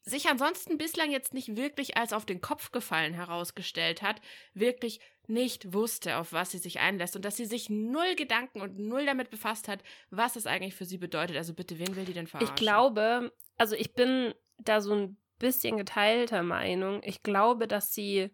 sich 0.03 0.27
ansonsten 0.27 0.77
bislang 0.77 1.12
jetzt 1.12 1.34
nicht 1.34 1.55
wirklich 1.55 1.98
als 1.98 2.13
auf 2.13 2.25
den 2.25 2.41
Kopf 2.41 2.72
gefallen 2.72 3.13
herausgestellt 3.13 4.01
hat, 4.01 4.22
wirklich 4.53 5.00
nicht 5.27 5.74
wusste, 5.74 6.17
auf 6.17 6.34
was 6.34 6.51
sie 6.51 6.58
sich 6.58 6.79
einlässt 6.79 7.15
und 7.15 7.24
dass 7.24 7.38
sie 7.38 7.46
sich 7.46 7.70
null 7.70 8.15
Gedanken 8.15 8.62
und 8.62 8.79
null 8.79 9.05
damit 9.05 9.29
befasst 9.29 9.67
hat, 9.67 9.84
was 10.10 10.36
es 10.36 10.48
eigentlich 10.48 10.75
für 10.75 10.86
sie 10.86 10.98
bedeutet. 10.98 11.38
Also 11.38 11.53
bitte, 11.53 11.79
wen 11.79 11.96
will 11.96 12.05
die 12.05 12.13
denn 12.13 12.27
verarschen? 12.27 12.53
Ich 12.53 12.60
glaube, 12.60 13.31
also 13.58 13.75
ich 13.75 13.93
bin 13.93 14.34
da 14.58 14.81
so 14.81 14.93
ein 14.93 15.17
bisschen 15.39 15.77
geteilter 15.77 16.43
Meinung. 16.43 17.01
Ich 17.03 17.24
glaube, 17.24 17.67
dass 17.67 17.93
sie 17.93 18.31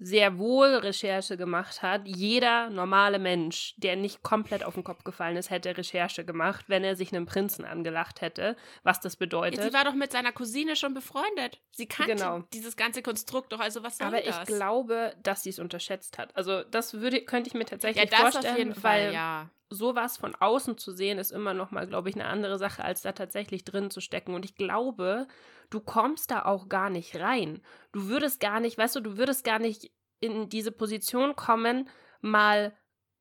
sehr 0.00 0.38
wohl 0.38 0.68
Recherche 0.76 1.36
gemacht 1.36 1.82
hat. 1.82 2.08
Jeder 2.08 2.70
normale 2.70 3.18
Mensch, 3.18 3.74
der 3.76 3.96
nicht 3.96 4.22
komplett 4.22 4.64
auf 4.64 4.74
den 4.74 4.82
Kopf 4.82 5.04
gefallen 5.04 5.36
ist, 5.36 5.50
hätte 5.50 5.76
Recherche 5.76 6.24
gemacht, 6.24 6.64
wenn 6.68 6.82
er 6.82 6.96
sich 6.96 7.12
einem 7.12 7.26
Prinzen 7.26 7.66
angelacht 7.66 8.22
hätte, 8.22 8.56
was 8.82 9.00
das 9.00 9.16
bedeutet. 9.16 9.58
Ja, 9.58 9.64
sie 9.66 9.74
war 9.74 9.84
doch 9.84 9.94
mit 9.94 10.10
seiner 10.10 10.32
Cousine 10.32 10.74
schon 10.74 10.94
befreundet. 10.94 11.60
Sie 11.70 11.86
kannte 11.86 12.14
genau. 12.14 12.42
dieses 12.54 12.76
ganze 12.76 13.02
Konstrukt 13.02 13.52
doch, 13.52 13.60
also 13.60 13.82
was 13.82 13.98
soll 13.98 14.06
Aber 14.06 14.20
das? 14.22 14.38
ich 14.38 14.46
glaube, 14.46 15.14
dass 15.22 15.42
sie 15.42 15.50
es 15.50 15.58
unterschätzt 15.58 16.16
hat. 16.16 16.34
Also 16.34 16.64
das 16.64 16.94
würde, 16.94 17.22
könnte 17.22 17.48
ich 17.48 17.54
mir 17.54 17.66
tatsächlich 17.66 18.04
ja, 18.04 18.10
das 18.10 18.20
vorstellen, 18.20 18.52
auf 18.54 18.58
jeden 18.58 18.74
Fall, 18.74 19.06
weil 19.06 19.14
ja. 19.14 19.50
Sowas 19.70 20.16
von 20.16 20.34
außen 20.34 20.76
zu 20.76 20.92
sehen 20.92 21.18
ist 21.18 21.30
immer 21.30 21.54
noch 21.54 21.70
mal, 21.70 21.86
glaube 21.86 22.10
ich, 22.10 22.16
eine 22.16 22.26
andere 22.26 22.58
Sache, 22.58 22.84
als 22.84 23.02
da 23.02 23.12
tatsächlich 23.12 23.64
drin 23.64 23.90
zu 23.90 24.00
stecken. 24.00 24.34
Und 24.34 24.44
ich 24.44 24.56
glaube, 24.56 25.28
du 25.70 25.80
kommst 25.80 26.32
da 26.32 26.44
auch 26.44 26.68
gar 26.68 26.90
nicht 26.90 27.16
rein. 27.16 27.62
Du 27.92 28.08
würdest 28.08 28.40
gar 28.40 28.60
nicht, 28.60 28.76
weißt 28.76 28.96
du, 28.96 29.00
du 29.00 29.16
würdest 29.16 29.44
gar 29.44 29.60
nicht 29.60 29.92
in 30.18 30.48
diese 30.48 30.72
Position 30.72 31.36
kommen, 31.36 31.88
mal 32.20 32.76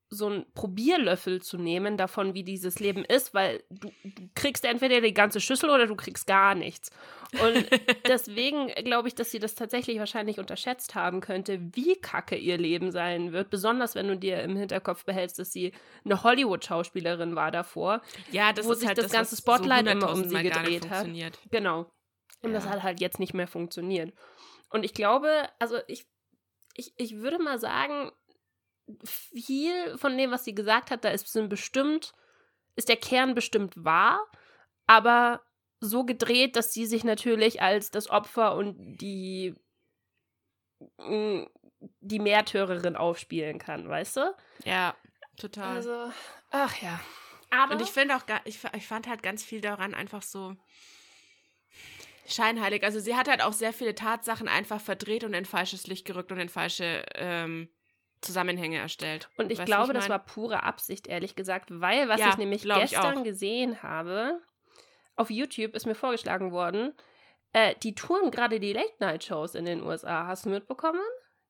so 0.10 0.26
einen 0.26 0.52
Probierlöffel 0.54 1.42
zu 1.42 1.58
nehmen 1.58 1.96
davon, 1.96 2.34
wie 2.34 2.44
dieses 2.44 2.80
Leben 2.80 3.06
ist, 3.06 3.36
weil 3.36 3.64
du, 3.70 3.92
du, 4.04 4.30
kriegst 4.34 4.66
entweder 4.66 5.02
die 5.02 5.14
ganze 5.14 5.40
Schüssel 5.40 5.70
oder 5.70 5.86
du 5.86 5.96
kriegst 5.96 6.26
gar 6.26 6.56
nichts. 6.56 6.90
Und 7.34 7.70
deswegen 8.08 8.68
glaube 8.84 9.08
ich, 9.08 9.16
dass 9.16 9.32
sie 9.32 9.40
das 9.40 9.56
tatsächlich 9.56 10.00
wahrscheinlich 10.00 10.40
unterschätzt 10.40 10.96
haben 10.96 11.22
könnte, 11.22 11.60
wie 11.74 11.96
kacke 11.96 12.36
ihr 12.36 12.58
Leben 12.58 12.92
sein 12.92 13.34
wird. 13.34 13.50
Besonders 13.50 13.96
wenn 13.96 14.08
du 14.08 14.18
dir 14.18 14.42
im 14.42 14.56
Hinterkopf 14.56 15.06
behältst, 15.06 15.38
dass 15.40 15.52
sie 15.52 15.74
eine 16.06 16.24
Hollywood-Schauspielerin 16.24 17.36
war 17.36 17.52
davor. 17.52 18.02
Ja, 18.32 18.54
das 18.54 18.66
wo 18.66 18.72
ist 18.72 18.80
sich 18.80 18.88
halt 18.88 18.98
das, 18.98 19.06
das 19.06 19.14
ganze 19.14 19.36
Spotlight 19.36 19.86
so 19.86 19.92
immer 19.92 20.12
um 20.12 20.28
sie 20.28 20.44
gedreht 20.44 20.90
hat. 20.90 21.08
Genau. 21.52 21.92
Und 22.42 22.52
ja. 22.52 22.56
das 22.56 22.68
hat 22.68 22.84
halt 22.84 23.00
jetzt 23.02 23.20
nicht 23.20 23.34
mehr 23.34 23.48
funktioniert. 23.48 24.14
Und 24.70 24.84
ich 24.84 24.94
glaube, 24.94 25.30
also 25.60 25.78
ich 25.88 26.06
ich, 26.80 26.94
ich 26.98 27.18
würde 27.18 27.40
mal 27.40 27.60
sagen, 27.60 28.12
viel 29.04 29.98
von 29.98 30.18
dem, 30.18 30.32
was 30.32 30.46
sie 30.46 30.56
gesagt 30.56 30.92
hat, 30.92 31.04
da 31.04 31.10
ist 31.10 31.32
bestimmt, 31.50 32.14
ist 32.76 32.90
der 32.90 32.98
Kern 32.98 33.36
bestimmt 33.36 33.84
wahr, 33.84 34.20
aber 34.88 35.42
so 35.80 36.04
gedreht, 36.04 36.56
dass 36.56 36.74
sie 36.74 36.86
sich 36.86 37.04
natürlich 37.04 37.62
als 37.62 37.92
das 37.92 38.10
Opfer 38.10 38.56
und 38.56 38.98
die, 38.98 39.56
mm, 40.98 41.44
die 42.02 42.20
Märtyrerin 42.20 42.96
aufspielen 42.96 43.60
kann, 43.60 43.88
weißt 43.88 44.18
du? 44.18 44.36
Ja, 44.66 44.96
total. 45.38 45.78
Also, 45.78 46.12
ach 46.52 46.82
ja. 46.82 47.00
Aber 47.52 47.74
und 47.74 47.82
ich 47.82 47.90
finde 47.90 48.16
auch, 48.16 48.24
ich, 48.46 48.60
ich 48.76 48.88
fand 48.88 49.08
halt 49.08 49.24
ganz 49.24 49.44
viel 49.44 49.62
daran 49.62 49.94
einfach 49.94 50.22
so, 50.22 50.56
scheinheilig. 52.32 52.84
Also 52.84 53.00
sie 53.00 53.16
hat 53.16 53.28
halt 53.28 53.42
auch 53.42 53.54
sehr 53.54 53.74
viele 53.74 53.96
Tatsachen 53.96 54.48
einfach 54.48 54.80
verdreht 54.80 55.24
und 55.24 55.34
in 55.34 55.46
falsches 55.46 55.88
Licht 55.88 56.06
gerückt 56.06 56.32
und 56.32 56.40
in 56.40 56.50
falsche 56.50 57.04
ähm, 57.16 57.70
Zusammenhänge 58.22 58.78
erstellt. 58.78 59.30
Und 59.38 59.52
ich 59.52 59.60
weißt 59.60 59.66
glaube, 59.66 59.94
ich 59.94 60.00
das 60.00 60.10
war 60.10 60.20
pure 60.20 60.64
Absicht, 60.64 61.08
ehrlich 61.08 61.36
gesagt, 61.36 61.70
weil 61.72 62.10
was 62.10 62.20
ja, 62.20 62.30
ich 62.30 62.38
nämlich 62.38 62.64
gestern 62.64 63.20
ich 63.20 63.24
gesehen 63.24 63.82
habe, 63.82 64.42
auf 65.20 65.30
YouTube 65.30 65.76
ist 65.76 65.86
mir 65.86 65.96
vorgeschlagen 65.96 66.52
worden, 66.52 66.94
äh, 67.54 67.76
die 67.84 67.96
touren 67.96 68.32
gerade 68.32 68.60
die 68.60 68.74
Late-Night-Shows 68.74 69.56
in 69.56 69.66
den 69.66 69.84
USA. 69.84 70.28
Hast 70.28 70.46
du 70.46 70.50
mitbekommen? 70.50 71.02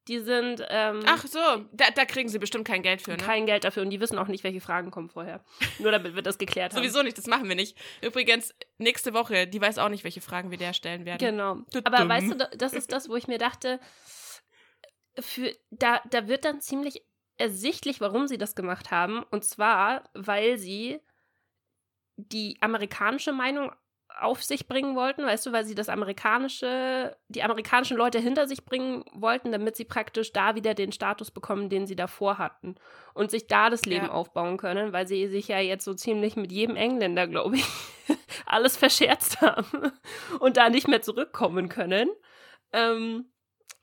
Die 0.07 0.19
sind. 0.19 0.65
Ähm, 0.69 1.01
Ach 1.05 1.25
so, 1.27 1.39
da, 1.71 1.91
da, 1.93 2.05
kriegen 2.05 2.29
sie 2.29 2.39
bestimmt 2.39 2.65
kein 2.65 2.81
Geld 2.81 3.01
für, 3.01 3.11
ne? 3.11 3.17
Kein 3.17 3.45
Geld 3.45 3.63
dafür 3.63 3.83
und 3.83 3.91
die 3.91 3.99
wissen 3.99 4.17
auch 4.17 4.27
nicht, 4.27 4.43
welche 4.43 4.61
Fragen 4.61 4.89
kommen 4.89 5.09
vorher. 5.09 5.43
Nur 5.77 5.91
damit 5.91 6.15
wir 6.15 6.23
das 6.23 6.39
geklärt 6.39 6.73
haben. 6.73 6.81
Sowieso 6.81 7.03
nicht, 7.03 7.17
das 7.17 7.27
machen 7.27 7.47
wir 7.47 7.55
nicht. 7.55 7.77
Übrigens, 8.01 8.55
nächste 8.77 9.13
Woche, 9.13 9.45
die 9.45 9.61
weiß 9.61 9.77
auch 9.77 9.89
nicht, 9.89 10.03
welche 10.03 10.21
Fragen 10.21 10.49
wir 10.49 10.57
der 10.57 10.73
stellen 10.73 11.05
werden. 11.05 11.19
Genau. 11.19 11.57
Aber 11.83 12.09
weißt 12.09 12.31
du, 12.31 12.49
das 12.57 12.73
ist 12.73 12.91
das, 12.91 13.07
wo 13.07 13.17
ich 13.17 13.27
mir 13.27 13.37
dachte, 13.37 13.79
für, 15.19 15.53
da, 15.69 16.01
da 16.09 16.27
wird 16.27 16.45
dann 16.45 16.61
ziemlich 16.61 17.03
ersichtlich, 17.37 18.01
warum 18.01 18.27
sie 18.27 18.37
das 18.37 18.55
gemacht 18.55 18.89
haben. 18.89 19.23
Und 19.29 19.43
zwar, 19.45 20.09
weil 20.13 20.57
sie 20.57 21.01
die 22.19 22.57
amerikanische 22.61 23.31
Meinung 23.31 23.71
auf 24.21 24.43
sich 24.43 24.67
bringen 24.67 24.95
wollten, 24.95 25.23
weißt 25.23 25.45
du, 25.45 25.51
weil 25.51 25.65
sie 25.65 25.75
das 25.75 25.89
amerikanische, 25.89 27.15
die 27.29 27.43
amerikanischen 27.43 27.97
Leute 27.97 28.19
hinter 28.19 28.47
sich 28.47 28.65
bringen 28.65 29.05
wollten, 29.13 29.51
damit 29.51 29.75
sie 29.75 29.85
praktisch 29.85 30.33
da 30.33 30.55
wieder 30.55 30.73
den 30.73 30.91
Status 30.91 31.31
bekommen, 31.31 31.69
den 31.69 31.87
sie 31.87 31.95
davor 31.95 32.37
hatten 32.37 32.75
und 33.13 33.31
sich 33.31 33.47
da 33.47 33.69
das 33.69 33.85
Leben 33.85 34.07
ja. 34.07 34.11
aufbauen 34.11 34.57
können, 34.57 34.93
weil 34.93 35.07
sie 35.07 35.27
sich 35.27 35.47
ja 35.47 35.59
jetzt 35.59 35.85
so 35.85 35.93
ziemlich 35.93 36.35
mit 36.35 36.51
jedem 36.51 36.75
Engländer, 36.75 37.27
glaube 37.27 37.57
ich, 37.57 37.65
alles 38.45 38.77
verscherzt 38.77 39.41
haben 39.41 39.91
und 40.39 40.57
da 40.57 40.69
nicht 40.69 40.87
mehr 40.87 41.01
zurückkommen 41.01 41.69
können. 41.69 42.09
Ähm, 42.73 43.31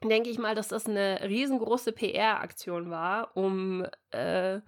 denke 0.02 0.28
ich 0.30 0.38
mal, 0.38 0.54
dass 0.54 0.68
das 0.68 0.86
eine 0.86 1.20
riesengroße 1.22 1.92
PR-Aktion 1.92 2.90
war, 2.90 3.36
um 3.36 3.86
äh, 4.10 4.60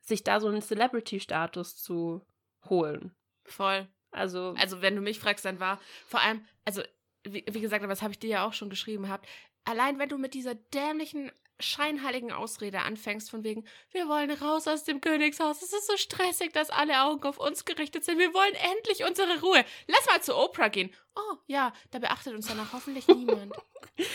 sich 0.00 0.22
da 0.22 0.40
so 0.40 0.48
einen 0.48 0.62
Celebrity-Status 0.62 1.76
zu 1.76 2.22
holen. 2.70 3.14
Voll. 3.44 3.88
Also, 4.10 4.54
also 4.58 4.82
wenn 4.82 4.96
du 4.96 5.02
mich 5.02 5.18
fragst, 5.18 5.44
dann 5.44 5.60
war 5.60 5.80
vor 6.06 6.20
allem, 6.20 6.44
also 6.64 6.82
wie, 7.24 7.44
wie 7.48 7.60
gesagt, 7.60 7.82
aber 7.82 7.92
das 7.92 8.02
habe 8.02 8.12
ich 8.12 8.18
dir 8.18 8.30
ja 8.30 8.46
auch 8.46 8.52
schon 8.52 8.70
geschrieben 8.70 9.08
habt, 9.08 9.26
allein 9.64 9.98
wenn 9.98 10.08
du 10.08 10.18
mit 10.18 10.34
dieser 10.34 10.54
dämlichen 10.54 11.30
scheinheiligen 11.58 12.32
Ausrede 12.32 12.80
anfängst, 12.80 13.30
von 13.30 13.42
wegen, 13.42 13.64
wir 13.90 14.08
wollen 14.08 14.30
raus 14.30 14.68
aus 14.68 14.84
dem 14.84 15.00
Königshaus, 15.00 15.62
es 15.62 15.72
ist 15.72 15.86
so 15.86 15.96
stressig, 15.96 16.52
dass 16.52 16.70
alle 16.70 17.02
Augen 17.02 17.24
auf 17.24 17.38
uns 17.38 17.64
gerichtet 17.64 18.04
sind, 18.04 18.18
wir 18.18 18.34
wollen 18.34 18.54
endlich 18.54 19.04
unsere 19.04 19.40
Ruhe. 19.40 19.64
Lass 19.86 20.06
mal 20.06 20.22
zu 20.22 20.36
Oprah 20.36 20.68
gehen. 20.68 20.92
Oh, 21.14 21.36
ja, 21.46 21.72
da 21.90 21.98
beachtet 21.98 22.34
uns 22.34 22.48
danach 22.48 22.72
hoffentlich 22.72 23.08
niemand. 23.08 23.54
das 23.96 24.06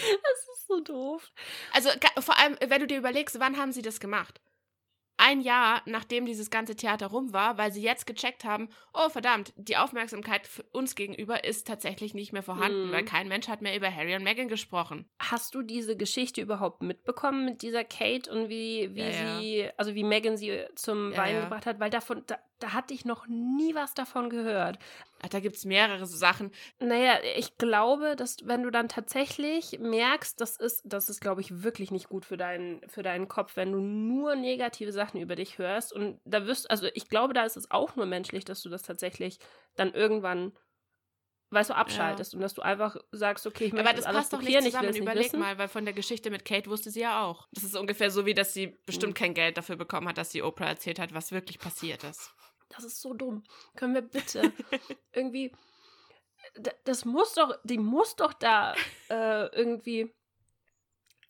ist 0.54 0.68
so 0.68 0.80
doof. 0.82 1.32
Also 1.74 1.90
vor 2.20 2.38
allem, 2.38 2.58
wenn 2.66 2.82
du 2.82 2.88
dir 2.88 2.98
überlegst, 2.98 3.40
wann 3.40 3.58
haben 3.58 3.72
sie 3.72 3.82
das 3.82 4.00
gemacht? 4.00 4.40
Ein 5.22 5.42
Jahr, 5.42 5.84
nachdem 5.86 6.26
dieses 6.26 6.50
ganze 6.50 6.76
Theater 6.76 7.08
rum 7.08 7.32
war, 7.32 7.60
weil 7.60 7.72
sie 7.72 7.84
jetzt 7.84 8.08
gecheckt 8.08 8.44
haben, 8.44 8.70
oh 8.92 9.08
verdammt, 9.10 9.54
die 9.56 9.78
Aufmerksamkeit 9.78 10.48
für 10.48 10.64
uns 10.72 10.96
gegenüber 10.96 11.44
ist 11.44 11.68
tatsächlich 11.68 12.16
nicht 12.16 12.34
mehr 12.34 12.42
vorhanden, 12.42 12.88
mhm. 12.88 12.92
weil 12.92 13.06
kein 13.06 13.28
Mensch 13.28 13.48
hat 13.48 13.62
mehr 13.62 13.76
über 13.76 13.96
Harry 13.96 14.16
und 14.16 14.24
Meghan 14.24 14.48
gesprochen. 14.48 15.08
Hast 15.20 15.54
du 15.54 15.62
diese 15.62 15.96
Geschichte 15.96 16.42
überhaupt 16.42 16.82
mitbekommen 16.82 17.46
mit 17.46 17.62
dieser 17.62 17.84
Kate 17.84 18.32
und 18.32 18.50
wie, 18.50 18.96
wie 18.96 19.00
ja, 19.00 19.40
sie, 19.40 19.58
ja. 19.58 19.72
also 19.78 19.94
wie 19.94 20.04
Meghan 20.04 20.38
sie 20.38 20.66
zum 20.76 21.12
ja, 21.12 21.18
Wein 21.20 21.42
gebracht 21.42 21.68
hat? 21.68 21.80
Weil 21.80 21.92
davon, 21.92 22.24
da, 22.26 22.40
da 22.64 22.74
hatte 22.74 22.94
ich 22.94 23.06
noch 23.06 23.28
nie 23.28 23.76
was 23.76 23.94
davon 23.94 24.30
gehört. 24.30 24.80
Ach, 25.22 25.30
da 25.30 25.40
gibt 25.40 25.56
es 25.56 25.66
mehrere 25.66 26.06
so 26.06 26.18
Sachen. 26.18 26.52
Naja, 26.80 27.20
ich 27.36 27.58
glaube, 27.58 28.16
dass 28.16 28.38
wenn 28.44 28.64
du 28.64 28.72
dann 28.72 28.90
tatsächlich 28.90 29.80
merkst, 29.80 30.40
das 30.40 30.58
ist, 30.58 30.82
das 30.86 31.10
ist, 31.10 31.22
glaube 31.22 31.42
ich, 31.42 31.64
wirklich 31.64 31.92
nicht 31.92 32.10
gut 32.10 32.26
für 32.26 32.38
deinen, 32.38 32.82
für 32.90 33.04
deinen 33.04 33.28
Kopf, 33.28 33.56
wenn 33.56 33.72
du 33.72 33.80
nur 33.80 34.36
negative 34.36 34.92
Sachen 34.92 35.22
über 35.22 35.36
dich 35.36 35.58
hörst. 35.58 35.94
Und 35.94 36.20
da 36.26 36.48
wirst, 36.48 36.70
also 36.72 36.88
ich 36.94 37.10
glaube, 37.10 37.34
da 37.34 37.44
ist 37.44 37.58
es 37.58 37.70
auch 37.72 37.96
nur 37.96 38.06
menschlich, 38.06 38.46
dass 38.46 38.62
du 38.62 38.70
das 38.70 38.82
tatsächlich 38.82 39.40
dann 39.76 39.94
irgendwann 39.94 40.54
weißt 41.52 41.70
du, 41.70 41.76
abschaltest 41.76 42.34
ja. 42.34 42.38
und 42.38 42.42
dass 42.42 42.54
du 42.54 42.62
einfach 42.62 42.96
sagst, 43.12 43.46
okay, 43.46 43.66
ich 43.66 43.74
möchte 43.74 43.90
Aber 43.90 43.96
das, 43.96 44.06
das 44.06 44.16
passt 44.16 44.34
doch 44.34 44.42
nicht 44.42 44.62
zusammen. 44.64 44.88
Nicht 44.88 45.02
Überleg 45.02 45.26
wissen. 45.26 45.40
mal, 45.40 45.58
weil 45.58 45.68
von 45.68 45.84
der 45.86 45.94
Geschichte 45.94 46.32
mit 46.32 46.46
Kate 46.46 46.70
wusste 46.70 46.90
sie 46.90 47.02
ja 47.02 47.24
auch. 47.24 47.48
Das 47.52 47.64
ist 47.64 47.76
ungefähr 47.76 48.10
so, 48.10 48.26
wie 48.26 48.34
dass 48.34 48.54
sie 48.54 48.78
bestimmt 48.86 49.14
mhm. 49.14 49.18
kein 49.18 49.34
Geld 49.34 49.58
dafür 49.58 49.76
bekommen 49.76 50.08
hat, 50.08 50.18
dass 50.18 50.32
sie 50.32 50.42
Oprah 50.42 50.68
erzählt 50.68 50.98
hat, 50.98 51.14
was 51.14 51.32
wirklich 51.32 51.60
passiert 51.60 52.04
ist. 52.06 52.34
Das 52.74 52.84
ist 52.84 53.02
so 53.02 53.14
dumm. 53.14 53.44
Können 53.76 53.94
wir 53.94 54.02
bitte 54.02 54.52
irgendwie. 55.14 55.52
Das 56.84 57.06
muss 57.06 57.34
doch, 57.34 57.58
die 57.64 57.78
muss 57.78 58.16
doch 58.16 58.34
da 58.34 58.74
äh, 59.10 59.46
irgendwie 59.56 60.14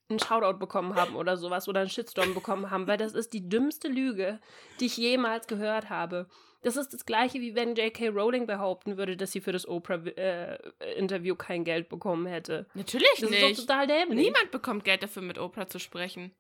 einen 0.09 0.19
Shoutout 0.19 0.59
bekommen 0.59 0.95
haben 0.95 1.15
oder 1.15 1.37
sowas 1.37 1.67
oder 1.67 1.81
einen 1.81 1.89
Shitstorm 1.89 2.33
bekommen 2.33 2.69
haben, 2.69 2.87
weil 2.87 2.97
das 2.97 3.13
ist 3.13 3.33
die 3.33 3.47
dümmste 3.47 3.87
Lüge, 3.87 4.39
die 4.79 4.85
ich 4.85 4.97
jemals 4.97 5.47
gehört 5.47 5.89
habe. 5.89 6.27
Das 6.63 6.77
ist 6.77 6.93
das 6.93 7.05
gleiche, 7.05 7.41
wie 7.41 7.55
wenn 7.55 7.75
J.K. 7.75 8.09
Rowling 8.09 8.45
behaupten 8.45 8.97
würde, 8.97 9.17
dass 9.17 9.31
sie 9.31 9.41
für 9.41 9.51
das 9.51 9.67
Oprah-Interview 9.67 11.33
äh, 11.33 11.37
kein 11.37 11.63
Geld 11.63 11.89
bekommen 11.89 12.27
hätte. 12.27 12.67
Natürlich 12.75 13.07
das 13.19 13.29
nicht. 13.31 13.41
Ist 13.41 13.59
doch 13.61 13.65
total 13.65 13.87
dämlich. 13.87 14.19
Niemand 14.19 14.51
bekommt 14.51 14.83
Geld 14.83 15.01
dafür, 15.01 15.23
mit 15.23 15.39
Oprah 15.39 15.67
zu 15.67 15.79
sprechen. 15.79 16.31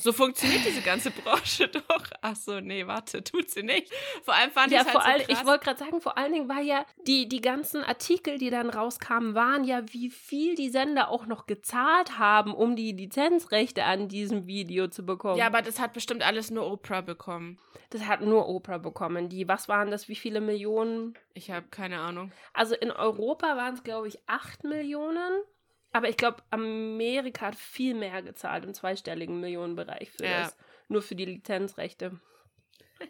So 0.00 0.12
funktioniert 0.12 0.64
diese 0.64 0.80
ganze 0.80 1.10
Branche 1.10 1.68
doch. 1.88 2.04
Ach 2.22 2.36
so, 2.36 2.60
nee, 2.60 2.86
warte, 2.86 3.22
tut 3.24 3.50
sie 3.50 3.64
nicht. 3.64 3.92
Vor 4.22 4.34
allem 4.34 4.50
fand 4.52 4.70
ja, 4.70 4.82
ich 4.82 4.88
vor 4.88 5.02
halt 5.02 5.14
allem, 5.14 5.20
so 5.22 5.26
krass. 5.26 5.40
ich 5.40 5.46
wollte 5.46 5.64
gerade 5.64 5.78
sagen, 5.78 6.00
vor 6.00 6.16
allen 6.16 6.32
Dingen 6.32 6.48
war 6.48 6.60
ja, 6.60 6.86
die, 7.06 7.28
die 7.28 7.40
ganzen 7.40 7.82
Artikel, 7.82 8.38
die 8.38 8.50
dann 8.50 8.70
rauskamen, 8.70 9.34
waren 9.34 9.64
ja, 9.64 9.82
wie 9.92 10.10
viel 10.10 10.54
die 10.54 10.70
Sender 10.70 11.08
auch 11.08 11.26
noch 11.26 11.46
gezahlt 11.46 12.18
haben, 12.18 12.54
um 12.54 12.76
die 12.76 12.92
Lizenzrechte 12.92 13.84
an 13.84 14.08
diesem 14.08 14.46
Video 14.46 14.88
zu 14.88 15.04
bekommen. 15.04 15.38
ja, 15.38 15.46
aber 15.46 15.62
das 15.62 15.80
hat 15.80 15.92
bestimmt 15.92 16.22
alles 16.22 16.50
nur 16.50 16.70
Oprah 16.70 17.00
bekommen. 17.00 17.58
das 17.90 18.06
hat 18.06 18.20
nur 18.20 18.48
Oprah 18.48 18.78
bekommen. 18.78 19.28
Die, 19.28 19.48
was 19.48 19.68
waren 19.68 19.90
das, 19.90 20.08
wie 20.08 20.14
viele 20.14 20.40
Millionen? 20.40 21.14
Ich 21.34 21.50
habe 21.50 21.66
keine 21.70 21.98
Ahnung. 21.98 22.30
Also 22.52 22.74
in 22.74 22.92
Europa 22.92 23.56
waren 23.56 23.74
es, 23.74 23.82
glaube 23.82 24.08
ich, 24.08 24.18
8 24.26 24.64
Millionen. 24.64 25.42
Aber 25.92 26.08
ich 26.08 26.16
glaube, 26.16 26.42
Amerika 26.50 27.46
hat 27.46 27.56
viel 27.56 27.94
mehr 27.94 28.22
gezahlt 28.22 28.64
im 28.64 28.74
zweistelligen 28.74 29.40
Millionenbereich 29.40 30.10
für 30.10 30.26
Ja. 30.26 30.42
das. 30.42 30.56
Nur 30.88 31.02
für 31.02 31.14
die 31.14 31.24
Lizenzrechte. 31.24 32.18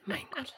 Mein 0.04 0.26
Gott. 0.30 0.54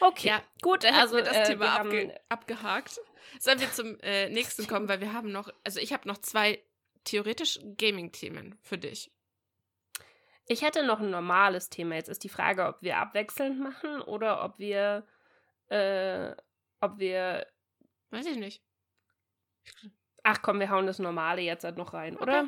Okay, 0.00 0.28
Ja, 0.28 0.42
gut. 0.60 0.84
Also 0.84 1.16
haben 1.16 1.24
wir 1.24 1.24
das 1.24 1.36
äh, 1.36 1.52
Thema 1.52 1.64
wir 1.64 1.80
abge 1.80 2.20
abgehakt. 2.28 3.00
Sollen 3.38 3.60
wir 3.60 3.70
zum 3.72 3.98
äh, 4.00 4.28
nächsten 4.28 4.66
kommen, 4.66 4.88
weil 4.88 5.00
wir 5.00 5.12
haben 5.12 5.30
noch, 5.30 5.50
also 5.64 5.78
ich 5.80 5.92
habe 5.92 6.08
noch 6.08 6.18
zwei 6.18 6.62
theoretisch 7.04 7.58
Gaming-Themen 7.78 8.58
für 8.62 8.78
dich. 8.78 9.10
ich 10.46 10.62
hätte 10.62 10.84
noch 10.84 11.00
ein 11.00 11.10
normales 11.10 11.70
Thema. 11.70 11.94
Jetzt 11.94 12.08
ist 12.08 12.24
die 12.24 12.28
Frage, 12.28 12.66
ob 12.66 12.82
wir 12.82 12.98
abwechselnd 12.98 13.58
machen 13.60 14.00
oder 14.02 14.44
ob 14.44 14.58
wir, 14.58 15.06
äh, 15.68 16.34
ob 16.80 16.98
wir, 16.98 17.46
Weiß 18.10 18.26
ich 18.26 18.36
nicht. 18.36 18.62
Ach 20.22 20.42
komm, 20.42 20.60
wir 20.60 20.70
hauen 20.70 20.86
das 20.86 20.98
Normale 20.98 21.42
jetzt 21.42 21.64
halt 21.64 21.76
noch 21.76 21.92
rein, 21.94 22.16
oder? 22.16 22.46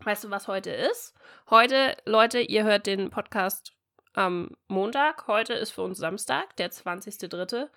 Weißt 0.00 0.24
du, 0.24 0.30
was 0.30 0.46
heute 0.48 0.70
ist? 0.70 1.14
Heute, 1.48 1.96
Leute, 2.04 2.40
ihr 2.40 2.64
hört 2.64 2.86
den 2.86 3.10
Podcast 3.10 3.72
am 4.12 4.50
Montag. 4.68 5.26
Heute 5.26 5.54
ist 5.54 5.70
für 5.70 5.82
uns 5.82 5.98
Samstag, 5.98 6.54
der 6.56 6.70
20.03. 6.70 7.68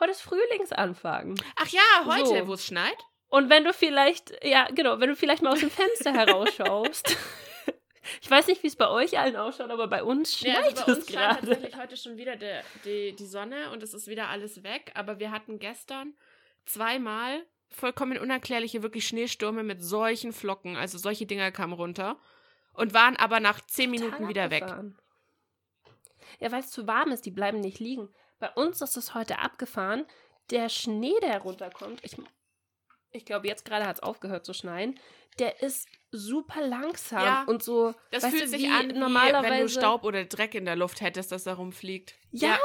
Heute 0.00 0.10
ist 0.10 0.22
Frühlingsanfang. 0.22 1.34
Ach 1.56 1.68
ja, 1.68 1.80
heute, 2.04 2.26
So. 2.40 2.46
wo 2.48 2.54
es 2.54 2.66
schneit. 2.66 2.96
Und 3.28 3.50
wenn 3.50 3.64
du 3.64 3.72
vielleicht, 3.72 4.32
ja, 4.44 4.66
genau, 4.74 5.00
wenn 5.00 5.08
du 5.10 5.16
vielleicht 5.16 5.42
mal 5.42 5.52
aus 5.52 5.60
dem 5.60 5.70
Fenster 5.70 6.12
herausschaust. 6.12 7.16
ich 8.22 8.30
weiß 8.30 8.46
nicht, 8.46 8.62
wie 8.62 8.68
es 8.68 8.76
bei 8.76 8.88
euch 8.88 9.18
allen 9.18 9.36
ausschaut, 9.36 9.70
aber 9.70 9.86
bei 9.86 10.02
uns 10.02 10.40
Ja, 10.40 10.54
schneit 10.54 10.64
also 10.64 10.86
bei 10.86 10.92
es 10.92 10.98
uns 10.98 11.12
scheint 11.12 11.16
gerade. 11.16 11.46
tatsächlich 11.46 11.76
heute 11.76 11.96
schon 11.96 12.16
wieder 12.16 12.36
der, 12.36 12.62
die, 12.84 13.14
die 13.14 13.26
Sonne 13.26 13.70
und 13.70 13.82
es 13.82 13.92
ist 13.94 14.08
wieder 14.08 14.28
alles 14.28 14.62
weg. 14.64 14.92
Aber 14.94 15.18
wir 15.20 15.30
hatten 15.30 15.58
gestern 15.58 16.14
zweimal 16.64 17.44
vollkommen 17.70 18.18
unerklärliche, 18.18 18.82
wirklich 18.82 19.06
Schneestürme 19.06 19.62
mit 19.62 19.82
solchen 19.82 20.32
Flocken. 20.32 20.76
Also 20.76 20.98
solche 20.98 21.26
Dinger 21.26 21.50
kamen 21.52 21.72
runter 21.72 22.18
und 22.72 22.94
waren 22.94 23.16
aber 23.16 23.40
nach 23.40 23.60
zehn 23.66 23.90
Minuten 23.90 24.12
Total 24.12 24.28
wieder 24.28 24.50
weg. 24.50 24.62
abgefahren. 24.62 24.98
Ja, 26.40 26.52
weil 26.52 26.60
es 26.60 26.70
zu 26.70 26.86
warm 26.86 27.10
ist, 27.10 27.26
die 27.26 27.30
bleiben 27.30 27.60
nicht 27.60 27.78
liegen. 27.80 28.08
Bei 28.38 28.50
uns 28.50 28.80
ist 28.80 28.96
es 28.96 29.14
heute 29.14 29.38
abgefahren. 29.38 30.04
Der 30.50 30.68
Schnee, 30.68 31.14
der 31.22 31.38
runterkommt, 31.40 32.00
ich, 32.04 32.16
ich 33.10 33.24
glaube, 33.24 33.48
jetzt 33.48 33.64
gerade 33.64 33.86
hat 33.86 33.96
es 33.96 34.02
aufgehört 34.02 34.44
zu 34.46 34.54
schneien, 34.54 34.98
der 35.38 35.62
ist 35.62 35.88
super 36.10 36.66
langsam 36.66 37.22
Ja, 37.22 37.44
und 37.44 37.62
so. 37.62 37.94
Das 38.10 38.24
fühlt 38.26 38.44
du, 38.44 38.48
sich 38.48 38.62
wie 38.62 38.70
an, 38.70 38.90
wie 38.90 38.98
normalerweise. 38.98 39.50
wenn 39.52 39.60
du 39.62 39.68
Staub 39.68 40.04
oder 40.04 40.24
Dreck 40.24 40.54
in 40.54 40.64
der 40.64 40.76
Luft 40.76 41.00
hättest, 41.00 41.32
das 41.32 41.44
da 41.44 41.54
rumfliegt. 41.54 42.14
Ja, 42.30 42.58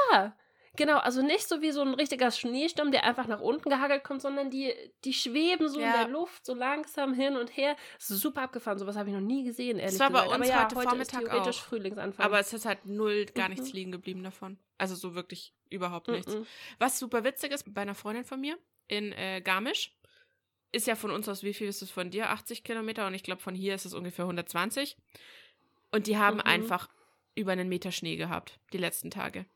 genau. 0.76 0.98
Also 0.98 1.22
nicht 1.22 1.48
so 1.48 1.60
wie 1.62 1.70
so 1.70 1.80
ein 1.82 1.94
richtiger 1.94 2.30
Schneesturm, 2.30 2.90
der 2.92 3.04
einfach 3.04 3.26
nach 3.26 3.40
unten 3.40 3.68
gehagelt 3.68 4.04
kommt, 4.04 4.22
sondern 4.22 4.50
die, 4.50 4.72
die 5.04 5.12
schweben 5.12 5.68
so 5.68 5.80
Ja. 5.80 5.86
in 5.86 5.92
der 5.92 6.08
Luft, 6.08 6.44
so 6.44 6.54
langsam 6.54 7.14
hin 7.14 7.36
und 7.36 7.56
her. 7.56 7.76
Das 7.98 8.10
ist 8.10 8.20
super 8.20 8.42
abgefahren. 8.42 8.78
Sowas 8.78 8.96
habe 8.96 9.08
ich 9.08 9.14
noch 9.14 9.20
nie 9.22 9.44
gesehen, 9.44 9.78
ehrlich 9.78 9.98
war 9.98 10.10
bei 10.10 10.22
gesagt. 10.24 10.40
uns 10.40 10.50
Aber 10.50 10.58
ja, 10.58 10.64
heute 10.64 10.76
heute 10.76 10.88
Vormittag 10.88 11.22
ist 11.22 11.28
theoretisch 11.30 11.58
auch. 11.60 11.64
Frühlingsanfang. 11.64 12.24
Aber 12.26 12.38
es 12.38 12.52
ist 12.52 12.66
halt 12.66 12.86
null, 12.86 13.26
gar 13.26 13.48
nichts 13.48 13.68
Mhm. 13.68 13.74
liegen 13.74 13.92
geblieben 13.92 14.22
davon. 14.22 14.58
Also 14.78 14.94
so 14.94 15.14
wirklich 15.14 15.52
überhaupt 15.70 16.08
nichts. 16.08 16.34
Mhm. 16.34 16.46
Was 16.78 16.98
super 16.98 17.24
witzig 17.24 17.52
ist, 17.52 17.72
bei 17.72 17.82
einer 17.82 17.94
Freundin 17.94 18.24
von 18.24 18.40
mir 18.40 18.58
in 18.88 19.12
äh, 19.12 19.40
Garmisch, 19.42 19.92
ist 20.72 20.86
ja 20.88 20.96
von 20.96 21.12
uns 21.12 21.28
aus, 21.28 21.44
wie 21.44 21.54
viel 21.54 21.68
ist 21.68 21.82
es 21.82 21.90
von 21.92 22.10
dir? 22.10 22.30
80 22.30 22.64
Kilometer 22.64 23.06
und 23.06 23.14
ich 23.14 23.22
glaube 23.22 23.40
von 23.40 23.54
hier 23.54 23.74
ist 23.76 23.84
es 23.84 23.94
ungefähr 23.94 24.24
120. 24.26 24.96
Und 25.92 26.08
die 26.08 26.18
haben 26.18 26.38
Mhm. 26.38 26.42
einfach 26.42 26.88
über 27.36 27.52
einen 27.52 27.68
Meter 27.68 27.92
Schnee 27.92 28.16
gehabt, 28.16 28.58
die 28.72 28.78
letzten 28.78 29.10
Tage. 29.10 29.46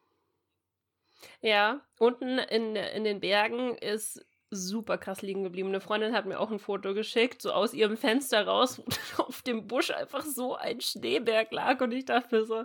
Ja, 1.41 1.81
unten 1.99 2.39
in, 2.39 2.77
in 2.77 3.05
den 3.05 3.21
Bergen 3.21 3.77
ist 3.79 4.25
super 4.51 4.97
krass 4.99 5.21
liegen 5.23 5.45
geblieben. 5.45 5.69
Eine 5.69 5.81
Freundin 5.81 6.15
hat 6.15 6.25
mir 6.27 6.41
auch 6.41 6.51
ein 6.51 6.59
Foto 6.59 6.95
geschickt, 6.95 7.43
so 7.43 7.53
aus 7.53 7.75
ihrem 7.75 7.97
Fenster 7.97 8.47
raus, 8.47 8.81
wo 9.17 9.23
auf 9.25 9.43
dem 9.43 9.67
Busch 9.67 9.91
einfach 9.91 10.25
so 10.25 10.55
ein 10.57 10.81
Schneeberg 10.81 11.53
lag 11.53 11.81
und 11.81 11.93
ich 11.93 12.05
dachte 12.07 12.35
mir 12.35 12.45
so, 12.45 12.65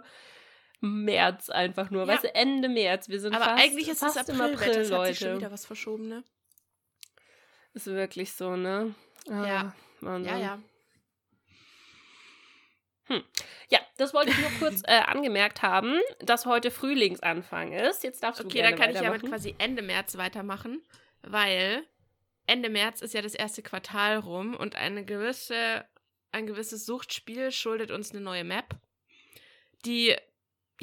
März 0.80 1.50
einfach 1.50 1.90
nur, 1.92 2.02
Ja. 2.04 2.08
weißt 2.14 2.26
du, 2.26 2.36
Ende 2.36 2.70
März. 2.70 3.10
Wir 3.10 3.20
sind 3.20 3.34
Aber 3.36 3.46
fast, 3.46 3.64
eigentlich 3.64 3.88
ist 3.88 4.02
es 4.04 4.14
fast 4.14 4.30
April, 4.30 4.36
im 4.36 4.42
April, 4.54 4.74
das 4.76 4.92
hat 4.92 5.06
sich 5.08 5.18
schon 5.20 5.28
Leute. 5.30 5.40
wieder 5.40 5.52
was 5.52 5.66
verschoben, 5.66 6.08
ne? 6.10 6.24
Ist 7.74 7.88
wirklich 7.88 8.34
so, 8.34 8.56
ne? 8.56 8.94
Ah, 9.30 9.46
Ja. 9.48 9.76
Wahnsinn. 10.02 10.34
Ja, 10.34 10.40
ja. 10.40 10.60
Ja, 13.70 13.80
das 14.04 14.14
wollte 14.14 14.32
ich 14.32 14.40
nur 14.40 14.52
kurz 14.60 14.82
äh, 14.86 15.00
angemerkt 15.00 15.62
haben, 15.62 16.00
dass 16.20 16.46
heute 16.46 16.72
Frühlingsanfang 16.72 17.72
ist. 17.72 18.04
Jetzt 18.04 18.22
darfst 18.22 18.42
du 18.42 18.46
Okay, 18.46 18.62
dann 18.62 18.76
kann 18.76 18.92
ich 18.92 19.00
ja 19.00 19.10
mit 19.12 19.24
quasi 19.24 19.56
Ende 19.58 19.82
März 19.82 20.18
weitermachen, 20.18 20.84
weil 21.22 21.84
Ende 22.46 22.70
März 22.70 23.02
ist 23.02 23.14
ja 23.14 23.22
das 23.22 23.34
erste 23.34 23.62
Quartal 23.62 24.18
rum 24.18 24.56
und 24.56 24.76
eine 24.76 25.06
gewisse, 25.06 25.86
ein 26.32 26.46
gewisses 26.46 26.86
Suchtspiel 26.86 27.52
schuldet 27.52 27.92
uns 27.92 28.12
eine 28.12 28.22
neue 28.22 28.44
Map, 28.44 28.76
die 29.86 30.16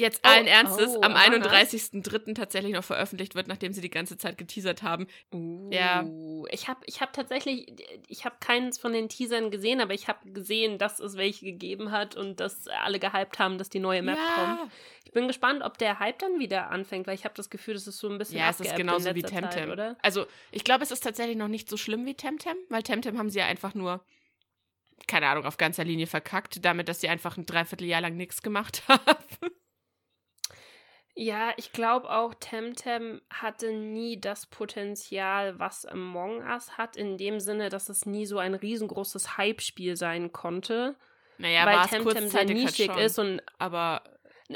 jetzt 0.01 0.21
Oh, 0.25 0.29
allen 0.29 0.47
Ernstes 0.47 0.89
oh, 0.97 1.01
am 1.01 1.13
aha. 1.13 1.29
31.03. 1.31 2.35
tatsächlich 2.35 2.73
noch 2.73 2.83
veröffentlicht 2.83 3.35
wird, 3.35 3.47
nachdem 3.47 3.71
sie 3.71 3.81
die 3.81 3.89
ganze 3.89 4.17
Zeit 4.17 4.37
geteasert 4.37 4.83
haben. 4.83 5.07
Ja. 5.71 6.03
Uh, 6.03 6.45
Ich 6.51 6.67
habe 6.67 6.81
ich 6.85 6.99
hab 7.01 7.13
tatsächlich, 7.13 7.73
ich 8.07 8.25
habe 8.25 8.35
keins 8.41 8.77
von 8.77 8.91
den 8.91 9.07
Teasern 9.07 9.51
gesehen, 9.51 9.79
aber 9.79 9.93
ich 9.93 10.07
habe 10.09 10.29
gesehen, 10.31 10.77
dass 10.77 10.99
es 10.99 11.15
welche 11.15 11.45
gegeben 11.45 11.91
hat 11.91 12.15
und 12.17 12.39
dass 12.39 12.67
alle 12.67 12.99
gehypt 12.99 13.39
haben, 13.39 13.57
dass 13.57 13.69
die 13.69 13.79
neue 13.79 14.01
Map 14.01 14.17
kommt. 14.35 14.71
Ich 15.05 15.11
bin 15.13 15.27
gespannt, 15.27 15.61
ob 15.63 15.77
der 15.77 15.99
Hype 15.99 16.19
dann 16.19 16.39
wieder 16.39 16.69
anfängt, 16.71 17.05
weil 17.07 17.15
ich 17.15 17.25
habe 17.25 17.33
das 17.35 17.49
Gefühl, 17.49 17.73
das 17.73 17.87
ist 17.87 17.97
so 17.99 18.09
ein 18.09 18.17
bisschen 18.17 18.37
Ja, 18.37 18.49
es 18.49 18.59
ist 18.59 18.75
genauso 18.75 19.13
wie 19.15 19.21
letzter 19.21 19.41
Zeit, 19.41 19.51
Temtem. 19.51 19.71
oder? 19.71 19.97
Also, 20.01 20.25
ich 20.51 20.63
glaube, 20.63 20.83
es 20.83 20.91
ist 20.91 21.01
tatsächlich 21.03 21.35
noch 21.37 21.47
nicht 21.49 21.69
so 21.69 21.77
schlimm 21.77 22.05
wie 22.05 22.13
Temtem, 22.15 22.55
weil 22.69 22.81
Temtem 22.83 23.17
haben 23.17 23.29
sie 23.29 23.39
ja 23.39 23.45
einfach 23.45 23.73
nur, 23.73 24.03
keine 25.07 25.27
Ahnung, 25.27 25.45
auf 25.45 25.57
ganzer 25.57 25.83
Linie 25.83 26.07
verkackt, 26.07 26.63
damit, 26.63 26.87
dass 26.87 27.01
sie 27.01 27.09
einfach 27.09 27.35
ein 27.37 27.45
Dreivierteljahr 27.45 28.01
lang 28.01 28.15
nichts 28.15 28.41
gemacht 28.41 28.83
haben. 28.87 29.51
Ja, 31.23 31.51
ich 31.57 31.71
glaube 31.71 32.09
auch, 32.09 32.33
Temtem 32.33 33.21
hatte 33.31 33.71
nie 33.73 34.19
das 34.19 34.47
Potenzial, 34.47 35.59
was 35.59 35.85
Among 35.85 36.39
Us 36.43 36.79
hat, 36.79 36.97
in 36.97 37.17
dem 37.17 37.39
Sinne, 37.39 37.69
dass 37.69 37.89
es 37.89 38.07
nie 38.07 38.25
so 38.25 38.39
ein 38.39 38.55
riesengroßes 38.55 39.37
Hype-Spiel 39.37 39.95
sein 39.97 40.31
konnte, 40.31 40.95
Naja, 41.37 41.63
weil 41.67 41.87
Temtem 41.87 42.27
sehr 42.27 42.39
halt 42.39 42.49
nischig 42.49 42.87
schon. 42.87 42.97
ist 42.97 43.19
und 43.19 43.41
aber 43.59 44.01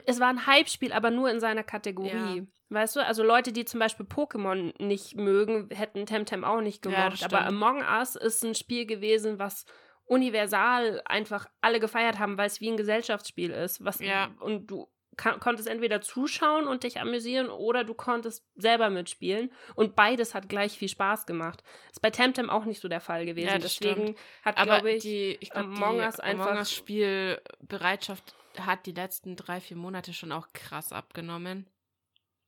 es 0.07 0.19
war 0.19 0.29
ein 0.29 0.47
Hype-Spiel, 0.47 0.91
aber 0.91 1.11
nur 1.11 1.29
in 1.29 1.39
seiner 1.39 1.63
Kategorie. 1.63 2.37
Ja. 2.37 2.43
Weißt 2.69 2.95
du, 2.95 3.05
also 3.05 3.21
Leute, 3.23 3.51
die 3.51 3.65
zum 3.65 3.79
Beispiel 3.79 4.07
Pokémon 4.07 4.73
nicht 4.83 5.15
mögen, 5.15 5.69
hätten 5.71 6.07
Temtem 6.07 6.43
auch 6.43 6.61
nicht 6.61 6.83
Ja, 6.87 6.91
gemocht. 7.09 7.21
das 7.21 7.31
aber. 7.31 7.45
Among 7.45 7.83
Us 7.99 8.15
ist 8.15 8.43
ein 8.43 8.55
Spiel 8.55 8.87
gewesen, 8.87 9.37
was 9.37 9.65
universal 10.05 11.01
einfach 11.05 11.45
alle 11.61 11.79
gefeiert 11.79 12.17
haben, 12.17 12.37
weil 12.39 12.47
es 12.47 12.59
wie 12.61 12.69
ein 12.71 12.77
Gesellschaftsspiel 12.77 13.51
ist. 13.51 13.85
Was, 13.85 13.99
Ja. 13.99 14.29
Und 14.39 14.67
du 14.71 14.87
konntest 15.17 15.67
entweder 15.67 16.01
zuschauen 16.01 16.67
und 16.67 16.83
dich 16.83 16.99
amüsieren 16.99 17.49
oder 17.49 17.83
du 17.83 17.93
konntest 17.93 18.45
selber 18.55 18.89
mitspielen. 18.89 19.51
Und 19.75 19.95
beides 19.95 20.33
hat 20.35 20.49
gleich 20.49 20.77
viel 20.77 20.89
Spaß 20.89 21.25
gemacht. 21.25 21.63
Ist 21.91 22.01
bei 22.01 22.09
Temtem 22.11 22.49
auch 22.49 22.65
nicht 22.65 22.81
so 22.81 22.87
der 22.87 23.01
Fall 23.01 23.25
gewesen. 23.25 23.47
Ja, 23.47 23.57
Deswegen 23.57 24.01
stimmt. 24.03 24.19
hat, 24.43 24.57
aber 24.57 24.65
glaube 24.75 24.91
ich, 24.91 25.03
die, 25.03 25.37
ich 25.39 25.49
glaub, 25.49 25.65
Among 25.65 25.95
die 25.97 26.05
Us 26.05 26.19
einfach- 26.19 26.45
Among 26.47 26.57
Us 26.59 26.71
Spielbereitschaft 26.71 28.35
hat 28.59 28.85
die 28.85 28.91
letzten 28.93 29.35
drei, 29.35 29.59
vier 29.59 29.77
Monate 29.77 30.13
schon 30.13 30.31
auch 30.31 30.47
krass 30.53 30.91
abgenommen. 30.93 31.65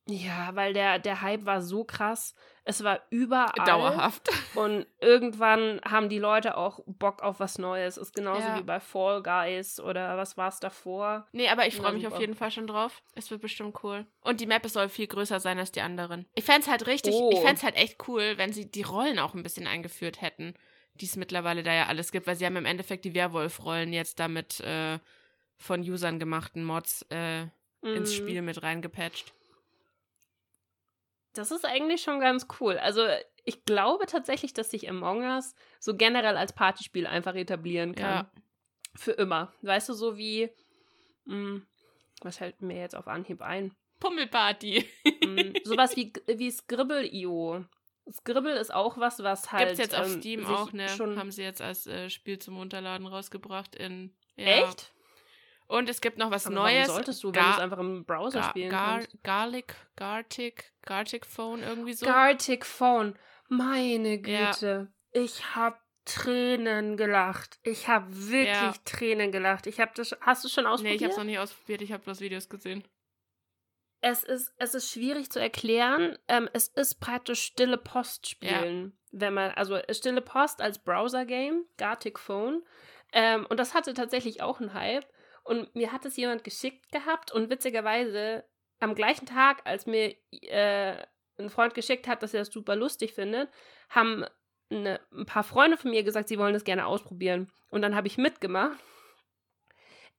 Ja, 0.07 0.49
weil 0.55 0.73
der, 0.73 0.99
der 0.99 1.21
Hype 1.21 1.45
war 1.45 1.61
so 1.61 1.83
krass. 1.83 2.33
Es 2.63 2.83
war 2.83 3.01
überall. 3.09 3.65
Dauerhaft. 3.65 4.27
Und 4.55 4.85
irgendwann 4.99 5.79
haben 5.85 6.09
die 6.09 6.19
Leute 6.19 6.57
auch 6.57 6.81
Bock 6.85 7.21
auf 7.23 7.39
was 7.39 7.57
Neues. 7.57 7.95
Ist 7.97 8.13
genauso 8.13 8.41
Ja. 8.41 8.57
wie 8.57 8.63
bei 8.63 8.79
Fall 8.81 9.23
Guys 9.23 9.79
oder 9.79 10.17
was 10.17 10.35
war 10.35 10.49
es 10.49 10.59
davor. 10.59 11.25
Nee, 11.31 11.47
aber 11.47 11.65
ich 11.67 11.75
freue 11.77 11.93
mich 11.93 12.03
super. 12.03 12.15
auf 12.15 12.21
jeden 12.21 12.35
Fall 12.35 12.51
schon 12.51 12.67
drauf. 12.67 13.01
Es 13.15 13.31
wird 13.31 13.41
bestimmt 13.41 13.81
cool. 13.83 14.05
Und 14.21 14.41
die 14.41 14.47
Map 14.47 14.67
soll 14.67 14.89
viel 14.89 15.07
größer 15.07 15.39
sein 15.39 15.59
als 15.59 15.71
die 15.71 15.81
anderen. 15.81 16.25
Ich 16.35 16.43
fände 16.43 16.67
halt 16.67 16.87
richtig, 16.87 17.13
Oh. 17.15 17.29
ich 17.31 17.39
fände 17.39 17.61
halt 17.61 17.75
echt 17.77 18.07
cool, 18.09 18.33
wenn 18.37 18.51
sie 18.51 18.69
die 18.69 18.81
Rollen 18.83 19.19
auch 19.19 19.33
ein 19.33 19.43
bisschen 19.43 19.65
eingeführt 19.67 20.21
hätten, 20.21 20.53
die 20.95 21.05
es 21.05 21.15
mittlerweile 21.15 21.63
da 21.63 21.73
ja 21.73 21.85
alles 21.85 22.11
gibt, 22.11 22.27
weil 22.27 22.35
sie 22.35 22.45
haben 22.45 22.57
im 22.57 22.65
Endeffekt 22.65 23.05
die 23.05 23.13
Werwolf-Rollen 23.13 23.93
jetzt 23.93 24.19
damit 24.19 24.59
äh, 24.59 24.99
von 25.57 25.81
Usern 25.81 26.19
gemachten 26.19 26.65
Mods 26.65 27.05
äh, 27.11 27.43
ins 27.81 28.11
Mhm. 28.11 28.15
Spiel 28.15 28.41
mit 28.41 28.61
reingepatcht. 28.61 29.31
Das 31.37 31.51
ist 31.51 31.65
eigentlich 31.65 32.01
schon 32.01 32.19
ganz 32.19 32.47
cool. 32.59 32.77
Also 32.77 33.01
ich 33.45 33.63
glaube 33.65 34.05
tatsächlich, 34.05 34.53
dass 34.53 34.71
sich 34.71 34.89
Among 34.89 35.23
Us 35.23 35.55
so 35.79 35.95
generell 35.95 36.37
als 36.37 36.53
Partyspiel 36.53 37.07
einfach 37.07 37.35
etablieren 37.35 37.95
kann. 37.95 38.25
Ja. 38.25 38.31
Für 38.95 39.11
immer. 39.11 39.53
Weißt 39.61 39.89
du, 39.89 39.93
so 39.93 40.17
wie 40.17 40.49
Mm, 41.27 41.57
was 42.21 42.37
fällt 42.37 42.61
mir 42.61 42.79
jetzt 42.79 42.95
auf 42.95 43.07
Anhieb 43.07 43.41
ein? 43.41 43.75
Pummelparty. 43.99 44.85
Mm, 45.25 45.53
sowas 45.63 45.95
wie, 45.95 46.13
wie 46.27 46.51
Scribble.io. 46.51 47.65
Scribble 48.09 48.57
ist 48.57 48.73
auch 48.73 48.97
was, 48.97 49.19
was 49.19 49.51
halt. 49.51 49.67
Gibt's 49.67 49.79
jetzt 49.79 49.95
auf 49.95 50.07
ähm, 50.07 50.19
Steam 50.19 50.45
auch, 50.45 50.71
ne? 50.71 50.87
Schon 50.89 51.19
Haben 51.19 51.31
sie 51.31 51.43
jetzt 51.43 51.61
als 51.61 51.87
äh, 51.87 52.09
Spiel 52.09 52.39
zum 52.39 52.57
Runterladen 52.57 53.05
rausgebracht 53.05 53.75
in. 53.75 54.15
Ja. 54.37 54.63
Echt? 54.63 54.93
Und 55.67 55.89
es 55.89 55.99
gibt 56.01 56.17
noch 56.17 56.31
was 56.31 56.45
Aber 56.45 56.55
Neues. 56.55 56.87
Warum 56.87 56.95
solltest 56.95 57.23
du, 57.23 57.33
wenn 57.33 57.43
du 57.43 57.49
es 57.49 57.59
einfach 57.59 57.79
im 57.79 58.05
Browser 58.05 58.39
Gar, 58.39 58.49
spielen 58.49 58.69
Gar, 58.69 58.99
kannst? 58.99 59.23
Garlic, 59.23 59.75
Gartic, 59.95 60.73
Gartic 60.83 61.25
Phone 61.25 61.61
irgendwie 61.61 61.93
so. 61.93 62.05
Gartic 62.05 62.65
Phone. 62.65 63.17
Meine 63.49 64.15
Ja. 64.25 64.51
Güte. 64.51 64.91
Ich 65.11 65.55
hab 65.55 65.81
Tränen 66.05 66.95
gelacht. 66.95 67.59
Ich 67.63 67.89
hab 67.89 68.05
wirklich 68.09 68.47
Ja. 68.47 68.73
Tränen 68.85 69.31
gelacht. 69.33 69.67
Ich 69.67 69.81
hab 69.81 69.93
das. 69.95 70.15
Hast 70.21 70.45
du 70.45 70.47
schon 70.49 70.63
nee, 70.63 70.69
ausprobiert? 70.69 71.01
ich 71.01 71.03
hab's 71.05 71.17
noch 71.17 71.23
nicht 71.25 71.39
ausprobiert, 71.39 71.81
ich 71.81 71.91
habe 71.91 72.03
bloß 72.03 72.21
Videos 72.21 72.47
gesehen. 72.47 72.83
es 73.99 74.23
ist, 74.23 74.53
es 74.57 74.73
ist 74.73 74.91
schwierig 74.91 75.31
zu 75.31 75.41
erklären. 75.41 76.17
Ähm, 76.29 76.47
es 76.53 76.69
ist 76.69 77.01
praktisch 77.01 77.41
stille 77.41 77.77
Post 77.77 78.29
spielen. 78.29 78.97
Wenn 79.11 79.33
man, 79.33 79.51
also 79.51 79.79
stille 79.91 80.21
Post 80.21 80.61
als 80.61 80.79
Browser-Game, 80.79 81.65
Gartic 81.77 82.19
Phone. 82.19 82.63
Ähm, 83.11 83.45
und 83.49 83.59
das 83.59 83.73
hatte 83.73 83.93
tatsächlich 83.93 84.41
auch 84.41 84.61
einen 84.61 84.73
Hype. 84.73 85.05
Und 85.47 85.73
mir 85.75 85.93
hat 85.93 86.03
es 86.03 86.17
jemand 86.17 86.43
geschickt 86.43 86.91
gehabt 86.91 87.31
und 87.31 87.49
witzigerweise 87.49 88.43
am 88.81 88.95
gleichen 88.95 89.25
Tag, 89.25 89.61
als 89.63 89.85
mir 89.85 90.13
äh, 90.31 90.97
ein 91.39 91.49
Freund 91.49 91.73
geschickt 91.73 92.05
hat, 92.05 92.21
dass 92.21 92.33
er 92.33 92.41
das 92.41 92.51
super 92.51 92.75
lustig 92.75 93.13
findet, 93.13 93.49
haben 93.89 94.25
eine, 94.69 94.99
ein 95.13 95.25
paar 95.25 95.45
Freunde 95.45 95.77
von 95.77 95.91
mir 95.91 96.03
gesagt, 96.03 96.27
sie 96.27 96.37
wollen 96.37 96.53
das 96.53 96.65
gerne 96.65 96.85
ausprobieren. 96.85 97.49
Und 97.69 97.81
dann 97.81 97.95
habe 97.95 98.07
ich 98.07 98.17
mitgemacht. 98.17 98.77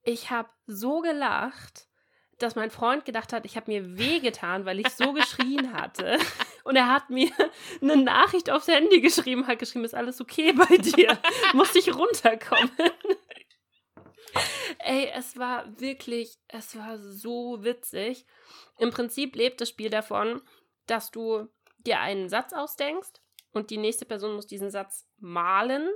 Ich 0.03 0.31
habe 0.31 0.49
so 0.67 1.01
gelacht, 1.03 1.89
dass 2.39 2.57
mein 2.57 2.71
Freund 2.71 3.05
gedacht 3.05 3.35
hat, 3.35 3.45
ich 3.45 3.57
habe 3.57 3.71
mir 3.71 3.99
wehgetan, 3.99 4.65
weil 4.65 4.81
ich 4.81 4.89
so 4.89 5.13
geschrien 5.13 5.75
hatte. 5.75 6.19
Und 6.65 6.77
er 6.77 6.89
hat 6.89 7.11
mir 7.11 7.31
eine 7.83 7.99
Nachricht 7.99 8.49
aufs 8.49 8.69
Handy 8.69 9.03
geschrieben, 9.03 9.47
hat 9.47 9.59
geschrieben, 9.59 9.85
ist 9.85 9.95
alles 9.95 10.23
okay 10.23 10.53
bei 10.53 10.79
dir? 10.79 11.19
Muss 11.53 11.75
ich 11.75 11.95
runterkommen? 11.95 12.71
Ey, 14.89 15.11
es 15.15 15.37
war 15.37 15.79
wirklich, 15.79 16.39
es 16.49 16.75
war 16.75 16.97
so 16.97 17.63
witzig. 17.63 18.25
Im 18.79 18.89
Prinzip 18.89 19.37
lebt 19.37 19.61
das 19.61 19.69
Spiel 19.69 19.91
davon, 19.91 20.41
dass 20.87 21.11
du 21.11 21.47
dir 21.77 22.01
einen 22.01 22.31
Satz 22.31 22.55
ausdenkst 22.55 23.21
und 23.53 23.69
die 23.69 23.77
nächste 23.77 24.07
Person 24.07 24.35
muss 24.35 24.47
diesen 24.47 24.71
Satz 24.71 25.07
malen 25.19 25.91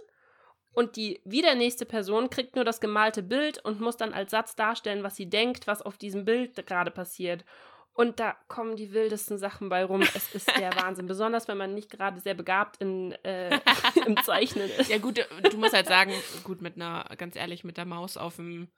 und 0.75 0.97
die 0.97 1.23
wieder 1.25 1.55
nächste 1.55 1.87
Person 1.87 2.29
kriegt 2.29 2.55
nur 2.55 2.67
das 2.67 2.83
gemalte 2.83 3.23
Bild 3.23 3.65
und 3.65 3.81
muss 3.81 3.97
dann 3.97 4.13
als 4.13 4.31
Satz 4.31 4.57
darstellen, 4.57 5.03
was 5.03 5.17
sie 5.17 5.31
denkt, 5.31 5.67
was 5.67 5.81
auf 5.81 5.97
diesem 5.97 6.27
Bild 6.27 6.67
gerade 6.67 6.91
passiert. 6.91 7.47
Und 7.95 8.21
da 8.21 8.37
kommen 8.49 8.77
die 8.77 8.93
wildesten 8.93 9.37
Sachen 9.39 9.69
bei 9.69 9.85
rum. 9.85 10.01
Es 10.03 10.35
ist 10.35 10.49
der 10.57 10.75
Wahnsinn. 10.77 11.07
Besonders, 11.07 11.47
wenn 11.49 11.59
man 11.59 11.75
nicht 11.75 11.91
gerade 11.91 12.21
sehr 12.21 12.35
begabt 12.35 12.79
in, 12.79 13.13
äh, 13.25 13.61
im 14.07 14.17
Zeichnen 14.23 14.71
ist. 14.71 14.89
Ja, 14.89 14.99
gut, 14.99 15.19
du 15.51 15.57
musst 15.59 15.75
halt 15.75 15.87
sagen, 15.89 16.13
gut, 16.45 16.63
mit 16.63 16.77
einer, 16.77 17.05
ganz 17.19 17.37
ehrlich, 17.37 17.65
mit 17.65 17.77
der 17.77 17.85
Maus 17.85 18.17
auf 18.17 18.37
dem 18.37 18.71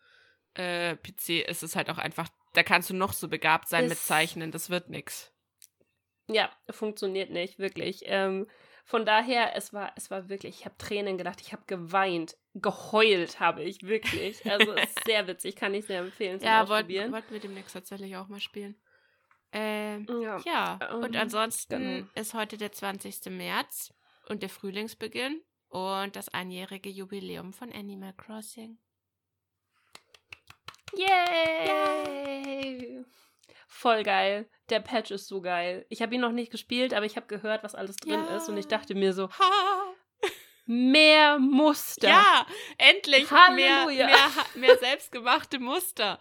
äh, 0.54 0.96
PC 0.96 1.40
ist 1.48 1.62
es 1.62 1.76
halt 1.76 1.90
auch 1.90 1.98
einfach, 1.98 2.28
da 2.54 2.62
kannst 2.62 2.90
du 2.90 2.94
noch 2.94 3.12
so 3.12 3.28
begabt 3.28 3.68
sein 3.68 3.84
mit 3.84 3.92
Ist- 3.94 4.06
Zeichnen, 4.06 4.50
das 4.50 4.70
wird 4.70 4.88
nix. 4.90 5.32
Ja, 6.26 6.50
funktioniert 6.70 7.30
nicht, 7.30 7.58
wirklich. 7.58 8.00
Ähm, 8.06 8.46
von 8.86 9.04
daher, 9.04 9.56
es 9.56 9.72
war, 9.72 9.92
es 9.96 10.10
war 10.10 10.28
wirklich, 10.28 10.60
ich 10.60 10.64
habe 10.64 10.76
Tränen 10.78 11.18
gedacht, 11.18 11.40
ich 11.40 11.52
habe 11.52 11.62
geweint, 11.66 12.36
geheult 12.54 13.40
habe 13.40 13.62
ich 13.62 13.82
wirklich. 13.82 14.44
Also 14.50 14.72
es 14.72 14.90
ist 14.90 15.04
sehr 15.06 15.26
witzig, 15.26 15.56
kann 15.56 15.74
ich 15.74 15.84
sehr 15.86 16.00
empfehlen 16.00 16.40
Ja, 16.40 16.68
wollten, 16.68 17.12
wollten 17.12 17.32
wir 17.32 17.40
demnächst 17.40 17.74
tatsächlich 17.74 18.16
auch 18.16 18.28
mal 18.28 18.40
spielen. 18.40 18.74
Ähm, 19.56 20.04
ja. 20.20 20.40
ja, 20.44 20.94
und 20.96 21.14
ähm, 21.14 21.20
ansonsten 21.20 21.78
genau. 21.78 22.06
ist 22.16 22.34
heute 22.34 22.58
der 22.58 22.72
20. 22.72 23.26
März 23.26 23.94
und 24.28 24.42
der 24.42 24.48
Frühlingsbeginn 24.50 25.40
und 25.68 26.16
das 26.16 26.28
einjährige 26.28 26.88
Jubiläum 26.90 27.52
von 27.52 27.72
Animal 27.72 28.12
Crossing. 28.14 28.78
Yay! 30.96 33.04
Voll 33.68 34.02
geil. 34.02 34.48
Der 34.70 34.80
Patch 34.80 35.10
ist 35.12 35.28
so 35.28 35.40
geil. 35.40 35.86
Ich 35.88 36.02
habe 36.02 36.14
ihn 36.14 36.20
noch 36.20 36.32
nicht 36.32 36.50
gespielt, 36.50 36.92
aber 36.94 37.06
ich 37.06 37.16
habe 37.16 37.26
gehört, 37.26 37.62
was 37.62 37.74
alles 37.76 37.96
drin 37.96 38.24
Ja. 38.24 38.36
ist 38.36 38.48
und 38.48 38.56
ich 38.56 38.66
dachte 38.66 38.94
mir 38.94 39.12
so, 39.12 39.28
Ha! 39.30 39.94
mehr 40.66 41.38
Muster. 41.38 42.08
Ja, 42.08 42.46
endlich 42.78 43.30
mehr, 43.30 43.40
Halleluja. 43.48 44.06
mehr, 44.06 44.30
mehr 44.54 44.78
selbstgemachte 44.78 45.58
Muster. 45.60 46.18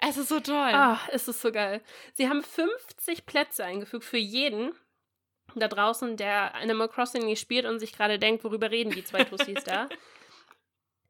Es 0.00 0.16
ist 0.16 0.28
so 0.28 0.40
toll. 0.40 0.54
Ah, 0.72 1.00
es 1.12 1.28
ist 1.28 1.40
so 1.40 1.52
geil. 1.52 1.82
Sie 2.14 2.28
haben 2.28 2.42
50 2.42 3.26
Plätze 3.26 3.64
eingefügt 3.64 4.04
für 4.04 4.18
jeden 4.18 4.72
da 5.54 5.68
draußen, 5.68 6.16
der 6.16 6.54
Animal 6.54 6.88
Crossing 6.88 7.24
nicht 7.24 7.40
spielt 7.40 7.66
und 7.66 7.78
sich 7.78 7.92
gerade 7.92 8.18
denkt, 8.18 8.44
worüber 8.44 8.70
reden 8.70 8.90
die 8.90 9.04
zwei 9.04 9.24
Tussis 9.24 9.64
da. 9.64 9.88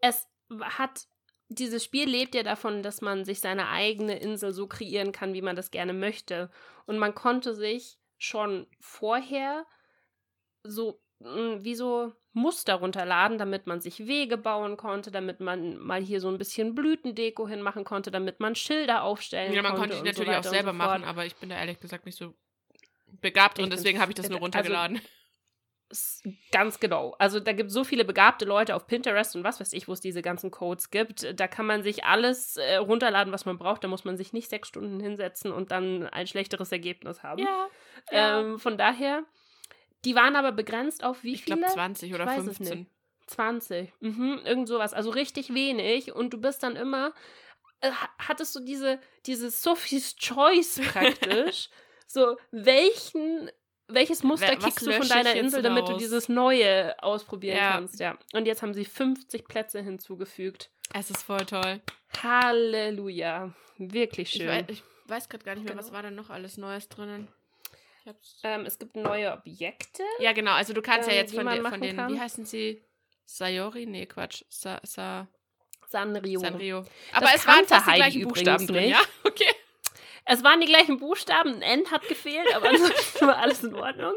Es 0.03 0.26
hat, 0.62 1.07
dieses 1.48 1.85
Spiel 1.85 2.09
lebt 2.09 2.35
ja 2.35 2.42
davon, 2.42 2.83
dass 2.83 3.03
man 3.03 3.26
sich 3.26 3.40
seine 3.40 3.68
eigene 3.68 4.18
Insel 4.18 4.55
so 4.55 4.66
kreieren 4.66 5.12
kann, 5.12 5.35
wie 5.35 5.42
man 5.42 5.57
das 5.57 5.70
gerne 5.70 5.92
möchte. 5.92 6.50
Und 6.87 6.96
man 6.96 7.14
konnte 7.14 7.55
sich 7.55 7.98
schon 8.16 8.66
vorher 8.81 9.66
so 10.62 11.03
wie 11.21 11.75
so 11.75 12.13
Muster 12.33 12.75
runterladen, 12.77 13.37
damit 13.39 13.67
man 13.67 13.81
sich 13.81 14.07
Wege 14.07 14.37
bauen 14.39 14.77
konnte, 14.77 15.11
damit 15.11 15.41
man 15.41 15.77
mal 15.79 16.01
hier 16.01 16.21
so 16.21 16.29
ein 16.29 16.39
bisschen 16.39 16.75
Blütendeko 16.75 17.47
hinmachen 17.49 17.85
konnte, 17.85 18.11
damit 18.11 18.41
man 18.41 18.55
Schilder 18.55 19.03
aufstellen 19.03 19.53
ja, 19.53 19.63
man 19.63 19.73
konnte. 19.75 19.89
konnte 19.97 20.03
die 20.05 20.09
und 20.09 20.15
so 20.17 20.23
natürlich 20.23 20.39
auch 20.39 20.51
selber 20.51 20.71
so 20.71 20.77
machen, 20.77 21.05
aber 21.05 21.27
ich 21.27 21.37
bin 21.37 21.49
da 21.51 21.57
ehrlich 21.57 21.79
gesagt 21.81 22.07
nicht 22.07 22.17
so 22.17 22.35
begabt 23.21 23.59
Ich 23.59 23.65
und 23.65 23.73
deswegen 23.73 24.01
habe 24.01 24.13
ich 24.13 24.17
das 24.17 24.27
f- 24.27 24.31
nur 24.31 24.37
also- 24.39 24.45
runtergeladen. 24.45 25.01
S- 25.91 26.23
Ganz 26.53 26.79
genau. 26.79 27.17
Also 27.19 27.41
da 27.41 27.53
gibt 27.53 27.69
es 27.71 27.75
so 27.75 27.83
viele 27.83 28.05
begabte 28.05 28.45
Leute 28.45 28.77
auf 28.77 28.87
Pinterest 28.87 29.35
und 29.35 29.43
was 29.43 29.59
weiß 29.59 29.73
ich, 29.73 29.89
wo 29.89 29.93
es 29.93 30.01
diese 30.01 30.23
ganzen 30.23 30.53
Codes 30.53 30.91
gibt. 30.91 31.39
Da 31.39 31.49
kann 31.49 31.67
man 31.67 31.83
sich 31.83 32.05
alles 32.05 32.57
äh, 32.59 32.77
runterladen, 32.77 33.33
was 33.33 33.45
man 33.45 33.59
braucht. 33.59 33.83
Da 33.83 33.89
muss 33.89 34.05
man 34.05 34.17
sich 34.17 34.33
nicht 34.33 34.49
sechs 34.49 34.69
Stunden 34.69 35.01
hinsetzen 35.01 35.51
und 35.51 35.73
dann 35.73 36.07
ein 36.07 36.29
schlechteres 36.29 36.71
Ergebnis 36.71 37.25
haben. 37.25 37.43
ja, 37.43 37.67
ja. 38.13 38.39
Ähm, 38.41 38.61
von 38.61 38.79
daher, 38.79 39.25
die 40.05 40.15
waren 40.15 40.37
aber 40.37 40.53
begrenzt 40.53 41.05
auf 41.05 41.23
wie 41.23 41.35
ich 41.35 41.45
viele? 41.45 41.59
glaube 41.59 41.73
20 41.73 42.15
oder 42.15 42.25
Ich 42.25 42.31
weiß 42.31 42.47
es 42.47 42.57
15. 42.59 42.79
nicht. 42.81 42.91
20. 43.27 43.93
Mhm, 44.01 44.41
irgend 44.45 44.69
sowas. 44.69 44.93
Also 44.93 45.11
richtig 45.11 45.55
wenig. 45.55 46.13
Und 46.13 46.31
du 46.33 46.41
bist 46.41 46.63
dann 46.63 46.75
immer, 46.77 47.13
äh, 47.81 47.91
ha- 47.91 48.09
hattest 48.19 48.55
du 48.57 48.61
diese, 48.61 48.99
diese 49.27 49.51
Sophie's 49.51 50.17
Choice 50.17 50.81
praktisch. 50.93 51.69
so, 52.07 52.37
welchen, 52.51 53.51
welches 53.87 54.23
Muster 54.25 54.57
was 54.57 54.65
kickst 54.65 54.87
du 54.87 54.93
von 54.93 55.03
ich 55.03 55.09
deiner 55.09 55.35
Insel, 55.35 55.63
damit 55.63 55.89
du 55.89 55.97
dieses 55.97 56.29
Neue 56.29 57.01
ausprobieren 57.03 57.57
Ja. 57.59 57.71
kannst? 57.73 58.01
Ja. 58.01 58.19
Und 58.33 58.47
jetzt 58.47 58.63
haben 58.63 58.75
sie 58.75 58.85
50 58.85 59.47
Plätze 59.47 59.81
hinzugefügt. 59.81 60.71
Es 60.93 61.09
ist 61.11 61.23
voll 61.23 61.47
toll. 61.47 61.81
Halleluja. 62.21 63.53
Wirklich 63.79 64.35
Ich, 64.35 64.43
schön. 64.43 64.65
ich 64.69 64.83
weiß 65.07 65.29
gerade 65.29 65.45
gar 65.45 65.55
nicht 65.55 65.65
mehr, 65.65 65.77
was 65.77 65.87
Genau. 65.87 65.97
war 65.97 66.03
denn 66.03 66.15
noch 66.17 66.31
alles 66.31 66.57
Neues 66.57 66.89
drinnen. 66.89 67.29
Ähm, 68.43 68.67
es 68.67 68.79
gibt 68.79 68.97
neue 68.97 69.33
Objekte. 69.33 70.03
ja, 70.19 70.33
genau. 70.33 70.53
Also 70.53 70.73
du 70.73 70.83
kannst 70.83 71.09
ja 71.09 71.15
ähm, 71.15 71.21
jetzt 71.21 71.33
die 71.33 71.37
von, 71.37 71.47
der, 71.47 71.63
von 71.65 71.81
den, 71.81 71.97
kann. 71.97 72.13
wie 72.13 72.21
heißen 72.21 72.45
sie? 72.45 72.83
Sayori? 73.27 73.87
Nee, 73.87 74.07
Quatsch. 74.07 74.43
Sa, 74.49 74.81
Sa, 74.83 75.29
Sanrio. 75.89 76.41
Sanrio. 76.41 76.79
Aber 77.13 77.27
Das 77.27 77.37
es 77.37 77.47
waren 77.47 77.65
fast 77.65 77.87
die 77.87 77.93
gleichen 77.95 78.23
Buchstaben 78.29 78.67
drin, 78.67 78.77
nicht. 78.85 78.91
ja? 78.91 79.01
Okay. 79.25 79.47
Es 80.27 80.45
waren 80.45 80.61
die 80.61 80.67
gleichen 80.67 80.99
Buchstaben, 80.99 81.55
ein 81.57 81.63
N 81.81 81.91
hat 81.91 82.07
gefehlt, 82.07 82.55
aber 82.55 82.69
ansonsten 82.69 83.27
war 83.27 83.39
alles 83.39 83.65
in 83.65 83.75
Ordnung. 83.75 84.13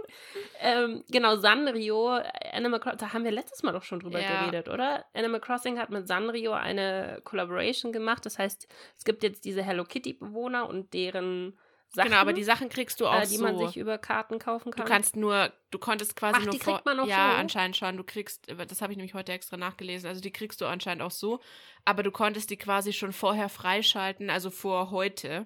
Ähm, 0.60 1.04
genau, 1.10 1.38
Sanrio, 1.38 2.20
Animal 2.52 2.80
Crossing, 2.82 3.00
da 3.00 3.14
haben 3.14 3.24
wir 3.24 3.32
letztes 3.32 3.64
Mal 3.64 3.72
doch 3.72 3.84
schon 3.84 4.00
drüber 4.02 4.20
Ja. 4.20 4.42
geredet, 4.42 4.68
oder? 4.68 5.06
Animal 5.14 5.40
Crossing 5.40 5.80
hat 5.80 5.90
mit 5.90 6.08
Sanrio 6.08 6.52
eine 6.52 7.22
Collaboration 7.24 7.94
gemacht. 7.94 8.26
Das 8.26 8.38
heißt, 8.38 8.68
es 8.98 9.06
gibt 9.06 9.24
jetzt 9.24 9.46
diese 9.46 9.64
Hello 9.64 9.86
Kitty-Bewohner 9.86 10.68
und 10.68 10.94
deren 10.94 11.58
Sachen, 11.96 12.10
Genau, 12.10 12.22
aber 12.22 12.34
die 12.34 12.44
Sachen 12.44 12.70
kriegst 12.70 13.00
du 13.00 13.08
auch 13.08 13.22
äh, 13.22 13.28
die 13.28 13.38
so. 13.38 13.44
man 13.44 13.58
sich 13.58 13.78
über 13.78 14.00
Karten 14.00 14.40
kaufen 14.40 14.72
kann. 14.72 14.84
Du 14.86 14.92
kannst 14.92 15.16
nur, 15.16 15.54
du 15.70 15.78
konntest 15.78 16.16
quasi 16.16 16.38
Ach, 16.40 16.44
nur 16.46 16.52
die 16.54 16.60
vor. 16.60 16.74
kriegt 16.74 16.86
man 16.88 17.00
auch 17.00 17.06
ja, 17.06 17.32
so? 17.34 17.38
anscheinend 17.38 17.78
schon. 17.78 17.98
Du 17.98 18.04
kriegst, 18.04 18.48
das 18.50 18.82
habe 18.82 18.92
ich 18.94 18.98
nämlich 18.98 19.14
heute 19.14 19.32
extra 19.32 19.58
nachgelesen. 19.58 20.10
Also 20.10 20.20
die 20.20 20.32
kriegst 20.32 20.60
du 20.62 20.66
anscheinend 20.66 21.04
auch 21.04 21.12
so, 21.12 21.40
aber 21.86 22.02
du 22.02 22.10
konntest 22.12 22.50
die 22.50 22.58
quasi 22.58 22.94
schon 22.94 23.14
vorher 23.14 23.48
freischalten, 23.48 24.30
also 24.32 24.50
vor 24.50 24.90
heute. 24.90 25.46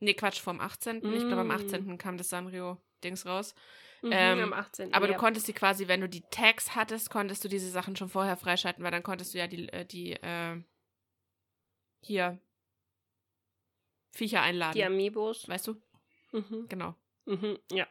Nee, 0.00 0.14
Quatsch, 0.14 0.40
vom 0.40 0.60
18. 0.60 0.96
Ich 1.14 1.26
glaube, 1.26 1.40
am 1.40 1.48
Mm. 1.48 1.52
18. 1.52 1.98
kam 1.98 2.16
das 2.18 2.28
Sanrio-Dings 2.30 3.24
raus. 3.26 3.54
mhm, 4.02 4.10
ähm, 4.12 4.40
am 4.40 4.52
18. 4.54 4.92
Aber 4.94 5.06
ja. 5.06 5.12
du 5.12 5.18
konntest 5.18 5.46
die 5.48 5.52
quasi, 5.52 5.88
wenn 5.88 6.00
du 6.00 6.08
die 6.08 6.22
Tags 6.30 6.74
hattest, 6.74 7.10
konntest 7.10 7.44
du 7.44 7.48
diese 7.48 7.68
Sachen 7.70 7.96
schon 7.96 8.08
vorher 8.08 8.36
freischalten, 8.36 8.82
weil 8.84 8.90
dann 8.90 9.02
konntest 9.02 9.32
du 9.34 9.38
ja 9.38 9.46
die, 9.46 9.68
äh, 9.70 9.84
die, 9.84 10.12
äh, 10.12 10.62
hier 12.02 12.38
Viecher 14.12 14.42
einladen. 14.42 14.74
die 14.74 14.84
Amiibos. 14.84 15.48
weißt 15.48 15.68
du? 15.68 15.76
Mhm. 16.32 16.66
Genau. 16.68 16.94
Mhm, 17.26 17.58
ja. 17.72 17.86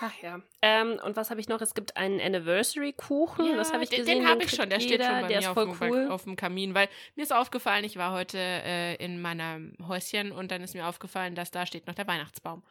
Ach 0.00 0.12
ja. 0.22 0.42
Ähm, 0.60 1.00
und 1.04 1.16
was 1.16 1.30
habe 1.30 1.40
ich 1.40 1.48
noch? 1.48 1.62
Es 1.62 1.72
gibt 1.74 1.96
einen 1.96 2.20
Anniversary-Kuchen. 2.20 3.46
Ja, 3.46 3.56
das 3.56 3.72
habe 3.72 3.82
ich 3.82 3.88
den, 3.88 4.00
gesehen. 4.00 4.18
Den 4.20 4.28
habe 4.28 4.42
ich 4.42 4.50
schon, 4.50 4.68
der 4.68 4.78
steht 4.78 4.90
jeder. 4.92 5.04
schon 5.06 5.20
bei 5.22 5.28
der 5.28 5.40
mir 5.40 5.50
auf, 5.50 5.56
dem, 5.78 5.90
cool. 5.90 6.08
auf 6.10 6.24
dem 6.24 6.36
Kamin, 6.36 6.74
weil 6.74 6.88
mir 7.14 7.22
ist 7.22 7.32
aufgefallen, 7.32 7.82
ich 7.84 7.96
war 7.96 8.12
heute 8.12 8.36
äh, 8.38 8.96
in 8.96 9.22
meinem 9.22 9.74
Häuschen 9.88 10.32
und 10.32 10.50
dann 10.50 10.62
ist 10.62 10.74
mir 10.74 10.86
aufgefallen, 10.86 11.34
dass 11.34 11.50
da 11.50 11.64
steht 11.64 11.86
noch 11.86 11.94
der 11.94 12.06
Weihnachtsbaum. 12.06 12.62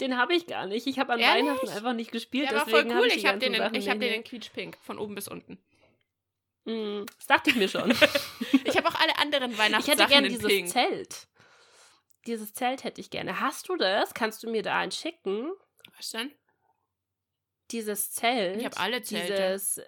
den 0.00 0.16
habe 0.16 0.34
ich 0.34 0.46
gar 0.46 0.66
nicht. 0.66 0.86
Ich 0.86 0.98
habe 0.98 1.12
an 1.14 1.20
Ehrlich? 1.20 1.44
Weihnachten 1.44 1.68
einfach 1.68 1.92
nicht 1.92 2.10
gespielt. 2.12 2.50
Der 2.50 2.58
war 2.58 2.66
voll 2.66 2.86
cool. 2.86 3.06
ich, 3.08 3.16
Ich 3.16 3.26
habe 3.26 3.38
den, 3.38 3.52
in- 3.54 3.58
Sachen 3.60 3.74
ich 3.74 3.88
hab 3.90 4.00
den 4.00 4.12
in 4.14 4.24
quietschpink, 4.24 4.78
von 4.80 4.98
oben 4.98 5.14
bis 5.14 5.28
unten. 5.28 5.58
Mehr. 6.64 6.74
Mm, 6.74 7.06
Das 7.18 7.26
dachte 7.26 7.50
ich 7.50 7.56
mir 7.56 7.68
schon. 7.68 7.90
Ich 8.64 8.76
habe 8.76 8.88
auch 8.88 8.94
alle 8.94 9.18
anderen 9.18 9.52
ich 9.52 9.58
Weihnachtssachen 9.58 9.98
hätte 9.98 10.10
gerne 10.10 10.28
dieses 10.28 10.46
pink. 10.46 10.68
Zelt. 10.68 11.28
Dieses 12.26 12.54
Zelt 12.54 12.84
hätte 12.84 13.00
ich 13.00 13.10
gerne. 13.10 13.40
Hast 13.40 13.68
du 13.68 13.76
das? 13.76 14.14
Kannst 14.14 14.42
du 14.42 14.50
mir 14.50 14.62
da 14.62 14.78
eins 14.78 14.96
schicken? 14.96 15.52
Was 15.96 16.10
denn? 16.10 16.32
Dieses 17.70 18.12
Zelt. 18.12 18.58
Ich 18.58 18.64
habe 18.64 18.76
alle 18.76 19.02
Zelte. 19.02 19.32
Dieses, 19.34 19.80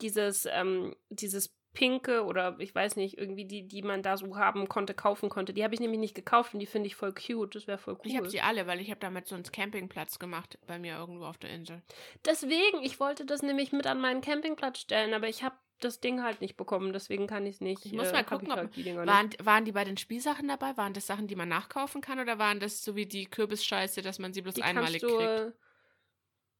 dieses, 0.00 0.46
ähm, 0.50 0.96
dieses 1.10 1.54
pinke 1.72 2.24
oder 2.24 2.56
ich 2.58 2.74
weiß 2.74 2.96
nicht, 2.96 3.18
irgendwie 3.18 3.44
die, 3.44 3.66
die 3.66 3.82
man 3.82 4.02
da 4.02 4.16
so 4.16 4.36
haben 4.36 4.68
konnte, 4.68 4.94
kaufen 4.94 5.28
konnte. 5.28 5.52
Die 5.52 5.64
habe 5.64 5.74
ich 5.74 5.80
nämlich 5.80 6.00
nicht 6.00 6.14
gekauft 6.14 6.52
und 6.54 6.60
die 6.60 6.66
finde 6.66 6.86
ich 6.86 6.94
voll 6.96 7.12
cute. 7.14 7.54
Das 7.54 7.66
wäre 7.66 7.78
voll 7.78 7.94
cool. 7.94 8.00
Ich 8.04 8.16
habe 8.16 8.28
sie 8.28 8.40
alle, 8.40 8.66
weil 8.66 8.80
ich 8.80 8.90
habe 8.90 9.00
damit 9.00 9.26
so 9.26 9.34
einen 9.34 9.44
Campingplatz 9.44 10.18
gemacht 10.18 10.58
bei 10.66 10.78
mir 10.78 10.96
irgendwo 10.96 11.24
auf 11.24 11.38
der 11.38 11.50
Insel. 11.50 11.82
Deswegen, 12.24 12.82
ich 12.82 13.00
wollte 13.00 13.24
das 13.24 13.42
nämlich 13.42 13.72
mit 13.72 13.86
an 13.86 14.00
meinen 14.00 14.20
Campingplatz 14.20 14.78
stellen, 14.80 15.14
aber 15.14 15.28
ich 15.28 15.42
habe 15.42 15.54
das 15.80 16.00
Ding 16.00 16.22
halt 16.22 16.40
nicht 16.40 16.56
bekommen, 16.56 16.92
deswegen 16.92 17.26
kann 17.26 17.44
ich 17.44 17.56
es 17.56 17.60
nicht. 17.60 17.84
Ich 17.84 17.92
muss 17.92 18.08
äh, 18.08 18.12
mal 18.12 18.24
gucken, 18.24 18.52
ob- 18.52 18.70
die 18.72 18.84
Dinger 18.84 19.04
nicht. 19.04 19.12
Waren, 19.12 19.30
waren 19.42 19.64
die 19.64 19.72
bei 19.72 19.84
den 19.84 19.96
Spielsachen 19.96 20.46
dabei? 20.46 20.76
Waren 20.76 20.92
das 20.92 21.06
Sachen, 21.06 21.26
die 21.26 21.34
man 21.34 21.48
nachkaufen 21.48 22.00
kann 22.00 22.20
oder 22.20 22.38
waren 22.38 22.60
das 22.60 22.84
so 22.84 22.94
wie 22.94 23.06
die 23.06 23.24
Kürbisscheiße, 23.26 24.00
dass 24.02 24.18
man 24.20 24.32
sie 24.32 24.42
bloß 24.42 24.54
Die 24.54 24.62
einmalig 24.62 25.00
du. 25.00 25.08
kriegt? 25.16 25.54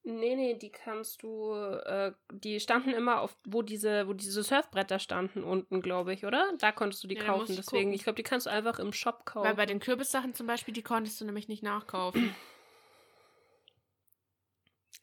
Nee, 0.05 0.35
nee, 0.35 0.55
die 0.55 0.71
kannst 0.71 1.23
du. 1.23 1.53
Äh, 1.55 2.13
die 2.33 2.59
standen 2.59 2.91
immer 2.91 3.21
auf, 3.21 3.37
wo 3.47 3.63
diese, 3.63 4.09
wo 4.09 4.15
diese 4.15 4.43
Surfbretter 4.43 4.99
standen 4.99 5.45
unten, 5.45 5.81
glaube 5.81 6.13
ich, 6.13 6.27
oder? 6.27 6.53
Da 6.59 6.73
konntest 6.73 7.05
du 7.05 7.09
die 7.09 7.15
Ja, 7.15 7.25
kaufen. 7.25 7.53
ich 7.53 7.57
Deswegen, 7.57 7.85
gucken. 7.85 7.95
ich 7.95 8.03
glaube, 8.03 8.17
die 8.17 8.25
kannst 8.25 8.47
du 8.47 8.51
einfach 8.51 8.81
im 8.81 8.93
Shop 8.93 9.25
kaufen. 9.25 9.47
Weil 9.47 9.55
bei 9.55 9.67
den 9.67 9.79
Kürbissachen 9.79 10.35
zum 10.35 10.49
Beispiel, 10.49 10.75
die 10.75 10.83
konntest 10.83 11.21
du 11.21 11.25
nämlich 11.25 11.47
nicht 11.49 11.63
nachkaufen. 11.63 12.35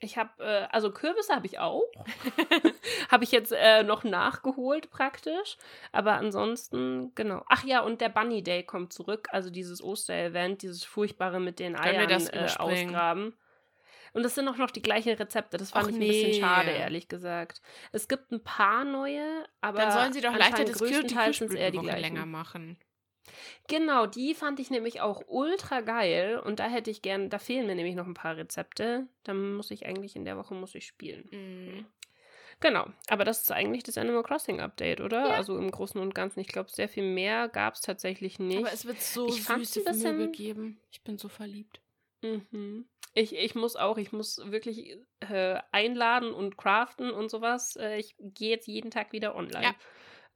Ich 0.01 0.17
habe, 0.17 0.41
äh, 0.41 0.67
also 0.71 0.91
Kürbisse 0.91 1.35
habe 1.35 1.45
ich 1.45 1.59
auch. 1.59 1.83
habe 3.11 3.25
ich 3.25 3.31
jetzt 3.33 3.51
äh, 3.51 3.83
noch 3.83 4.05
nachgeholt 4.05 4.89
praktisch. 4.91 5.57
Aber 5.91 6.13
ansonsten, 6.13 7.11
genau. 7.15 7.43
Ach 7.49 7.65
ja, 7.65 7.81
und 7.81 7.99
der 7.99 8.07
Bunny 8.07 8.41
Day 8.41 8.63
kommt 8.63 8.93
zurück. 8.93 9.27
Also 9.31 9.49
dieses 9.49 9.83
Oster-Event, 9.83 10.61
dieses 10.61 10.85
furchtbare 10.85 11.41
mit 11.41 11.59
den 11.59 11.75
Eiern 11.75 12.07
das 12.07 12.29
äh, 12.29 12.47
ausgraben. 12.57 13.35
Und 14.13 14.23
das 14.23 14.35
sind 14.35 14.47
auch 14.47 14.57
noch 14.57 14.71
die 14.71 14.81
gleichen 14.81 15.13
Rezepte. 15.13 15.57
Das 15.57 15.71
fand 15.71 15.85
Och 15.85 15.89
ich 15.91 15.95
ein 15.95 15.99
bisschen 15.99 16.31
nee. 16.31 16.39
schade, 16.39 16.71
ehrlich 16.71 17.07
gesagt. 17.07 17.61
Es 17.91 18.07
gibt 18.07 18.31
ein 18.31 18.43
paar 18.43 18.83
neue, 18.83 19.45
aber 19.61 19.79
Dann 19.79 19.91
sollen 19.91 20.13
sie 20.13 20.21
doch 20.21 20.35
leichter 20.35 20.65
das 20.65 20.79
größtenteils 20.79 21.41
eher 21.41 21.71
die 21.71 21.77
gleichen. 21.79 22.01
länger 22.01 22.25
machen. 22.25 22.77
Genau, 23.67 24.07
die 24.07 24.33
fand 24.33 24.59
ich 24.59 24.71
nämlich 24.71 25.01
auch 25.01 25.21
ultra 25.27 25.81
geil 25.81 26.39
und 26.43 26.59
da 26.59 26.67
hätte 26.67 26.89
ich 26.89 27.01
gern, 27.03 27.29
da 27.29 27.37
fehlen 27.37 27.67
mir 27.67 27.75
nämlich 27.75 27.95
noch 27.95 28.07
ein 28.07 28.15
paar 28.15 28.35
Rezepte. 28.35 29.07
Dann 29.23 29.53
muss 29.53 29.69
ich 29.69 29.85
eigentlich 29.85 30.15
in 30.15 30.25
der 30.25 30.35
Woche 30.37 30.55
muss 30.55 30.73
ich 30.73 30.87
spielen. 30.87 31.27
Mhm. 31.31 31.85
Genau, 32.61 32.87
aber 33.07 33.23
das 33.23 33.41
ist 33.41 33.51
eigentlich 33.51 33.83
das 33.83 33.97
Animal 33.97 34.23
Crossing 34.23 34.59
Update, 34.59 34.99
oder? 34.99 35.27
Ja. 35.29 35.33
Also 35.35 35.57
im 35.57 35.71
Großen 35.71 36.01
und 36.01 36.13
Ganzen. 36.13 36.39
Ich 36.41 36.47
glaube, 36.47 36.69
sehr 36.69 36.89
viel 36.89 37.03
mehr 37.03 37.47
gab 37.47 37.75
es 37.75 37.81
tatsächlich 37.81 38.37
nicht. 38.39 38.57
Aber 38.59 38.73
es 38.73 38.85
wird 38.85 39.01
so 39.01 39.27
Ich 39.27 39.45
süße 39.45 39.53
ein 39.53 39.85
bisschen- 39.85 40.17
Möbel 40.17 40.31
geben. 40.31 40.81
Ich 40.91 41.01
bin 41.03 41.17
so 41.17 41.29
verliebt. 41.29 41.79
Mhm. 42.21 42.87
Ich, 43.13 43.35
ich 43.35 43.55
muss 43.55 43.75
auch, 43.75 43.97
ich 43.97 44.11
muss 44.11 44.39
wirklich 44.51 44.97
äh, 45.19 45.59
einladen 45.71 46.33
und 46.33 46.57
craften 46.57 47.11
und 47.11 47.29
sowas. 47.29 47.75
Äh, 47.75 47.97
ich 47.97 48.15
gehe 48.19 48.51
jetzt 48.51 48.67
jeden 48.67 48.91
Tag 48.91 49.11
wieder 49.11 49.35
online. 49.35 49.63
Ja. 49.63 49.75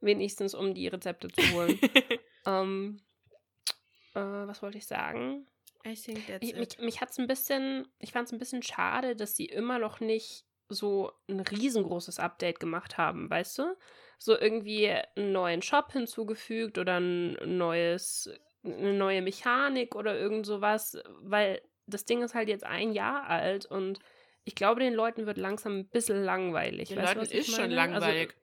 Wenigstens, 0.00 0.54
um 0.54 0.74
die 0.74 0.88
Rezepte 0.88 1.28
zu 1.28 1.42
holen. 1.52 1.78
ähm, 2.46 3.00
äh, 4.14 4.20
was 4.20 4.60
wollte 4.62 4.78
ich 4.78 4.86
sagen? 4.86 5.46
I 5.86 5.94
think 5.94 6.26
that's 6.26 6.46
Ich, 6.46 6.56
mich 6.56 6.78
mich 6.78 7.00
hat 7.00 7.10
es 7.10 7.18
ein 7.18 7.26
bisschen, 7.26 7.86
ich 7.98 8.12
fand 8.12 8.26
es 8.26 8.32
ein 8.32 8.38
bisschen 8.38 8.62
schade, 8.62 9.16
dass 9.16 9.36
sie 9.36 9.46
immer 9.46 9.78
noch 9.78 10.00
nicht 10.00 10.46
so 10.68 11.12
ein 11.28 11.40
riesengroßes 11.40 12.18
Update 12.18 12.58
gemacht 12.58 12.96
haben, 12.96 13.28
weißt 13.30 13.58
du? 13.58 13.76
So 14.18 14.38
irgendwie 14.38 14.90
einen 14.90 15.32
neuen 15.32 15.62
Shop 15.62 15.92
hinzugefügt 15.92 16.78
oder 16.78 16.98
ein 16.98 17.36
neues, 17.56 18.30
eine 18.64 18.94
neue 18.94 19.20
Mechanik 19.20 19.94
oder 19.94 20.18
irgend 20.18 20.46
sowas, 20.46 20.98
weil 21.20 21.60
das 21.86 22.04
Ding 22.04 22.22
ist 22.22 22.34
halt 22.34 22.48
jetzt 22.48 22.64
ein 22.64 22.92
Jahr 22.92 23.26
alt 23.26 23.66
und 23.66 23.98
ich 24.44 24.54
glaube, 24.54 24.80
den 24.80 24.94
Leuten 24.94 25.26
wird 25.26 25.38
langsam 25.38 25.78
ein 25.78 25.88
bisschen 25.88 26.22
langweilig. 26.22 26.88
Den 26.90 26.98
weißt 26.98 27.14
Leuten 27.14 27.30
ist 27.32 27.46
schon 27.50 27.60
meine? 27.62 27.74
langweilig. 27.74 28.34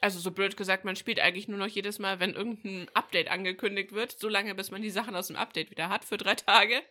Also, 0.00 0.18
so 0.18 0.30
blöd 0.32 0.56
gesagt, 0.56 0.84
man 0.84 0.96
spielt 0.96 1.20
eigentlich 1.20 1.48
nur 1.48 1.58
noch 1.58 1.68
jedes 1.68 1.98
Mal, 1.98 2.18
wenn 2.18 2.34
irgendein 2.34 2.88
Update 2.92 3.30
angekündigt 3.30 3.92
wird, 3.92 4.12
so 4.18 4.28
lange, 4.28 4.54
bis 4.54 4.70
man 4.70 4.82
die 4.82 4.90
Sachen 4.90 5.14
aus 5.14 5.28
dem 5.28 5.36
Update 5.36 5.70
wieder 5.70 5.88
hat 5.90 6.04
für 6.04 6.16
drei 6.16 6.34
Tage. 6.34 6.82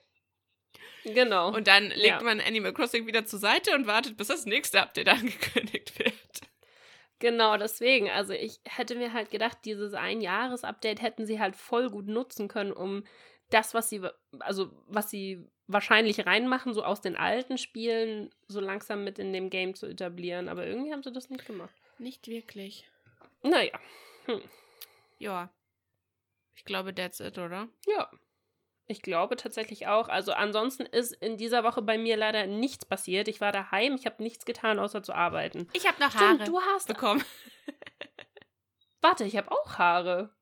Also, 1.04 1.14
genau. 1.14 1.54
Und 1.54 1.68
dann 1.68 1.88
legt 1.88 2.06
Ja. 2.06 2.22
man 2.24 2.40
Animal 2.40 2.74
Crossing 2.74 3.06
wieder 3.08 3.26
zur 3.26 3.40
Seite 3.40 3.76
und 3.76 3.86
wartet, 3.86 4.16
bis 4.18 4.28
das 4.28 4.46
nächste 4.46 4.82
Update 4.82 5.08
angekündigt 5.10 6.00
wird. 6.00 6.16
Genau, 7.20 7.58
deswegen. 7.58 8.10
Also 8.10 8.34
ich 8.34 8.60
hätte 8.66 8.96
mir 8.96 9.14
halt 9.14 9.30
gedacht, 9.30 9.60
dieses 9.66 9.94
Ein-Jahres-Update 9.94 11.02
hätten 11.02 11.26
sie 11.28 11.40
halt 11.40 11.56
voll 11.56 11.90
gut 11.92 12.08
nutzen 12.08 12.48
können, 12.48 12.72
um 12.72 13.04
das, 13.54 13.74
was 13.74 13.90
sie, 13.90 14.02
also 14.40 14.72
was 14.88 15.10
sie 15.10 15.48
wahrscheinlich 15.68 16.26
reinmachen, 16.26 16.74
so 16.74 16.84
aus 16.84 17.02
den 17.02 17.16
alten 17.16 17.58
Spielen, 17.58 18.34
so 18.48 18.60
langsam 18.60 19.04
mit 19.04 19.20
in 19.20 19.34
dem 19.34 19.50
Game 19.50 19.76
zu 19.76 19.88
etablieren. 19.88 20.50
Aber 20.50 20.66
irgendwie 20.66 20.92
haben 20.92 21.04
sie 21.04 21.12
das 21.12 21.30
nicht 21.30 21.46
gemacht. 21.46 21.74
Nicht 21.98 22.28
wirklich. 22.28 22.90
Naja. 23.44 23.80
Ja. 25.20 25.50
Ich 26.56 26.66
glaube, 26.66 26.94
that's 26.94 27.20
it, 27.20 27.38
oder? 27.38 27.68
Ja. 27.88 28.10
Ich 28.88 29.02
glaube 29.02 29.36
tatsächlich 29.36 29.88
auch. 29.88 30.10
Also 30.10 30.34
ansonsten 30.34 30.86
ist 30.86 31.14
in 31.14 31.38
dieser 31.38 31.64
Woche 31.64 31.82
bei 31.82 31.98
mir 31.98 32.18
leider 32.18 32.46
nichts 32.48 32.86
passiert. 32.86 33.28
Ich 33.28 33.40
war 33.40 33.52
daheim, 33.52 33.96
ich 33.96 34.06
habe 34.06 34.22
nichts 34.22 34.46
getan, 34.46 34.80
außer 34.80 35.02
zu 35.02 35.14
arbeiten. 35.14 35.70
Ich 35.74 35.88
habe 35.88 36.00
noch 36.02 36.14
Haare 36.14 36.36
Stimmt, 36.36 36.48
du 36.48 36.60
hast. 36.60 36.88
bekommen. 36.88 37.24
Warte, 39.02 39.24
ich 39.24 39.38
habe 39.38 39.52
auch 39.52 39.78
Haare. 39.78 40.34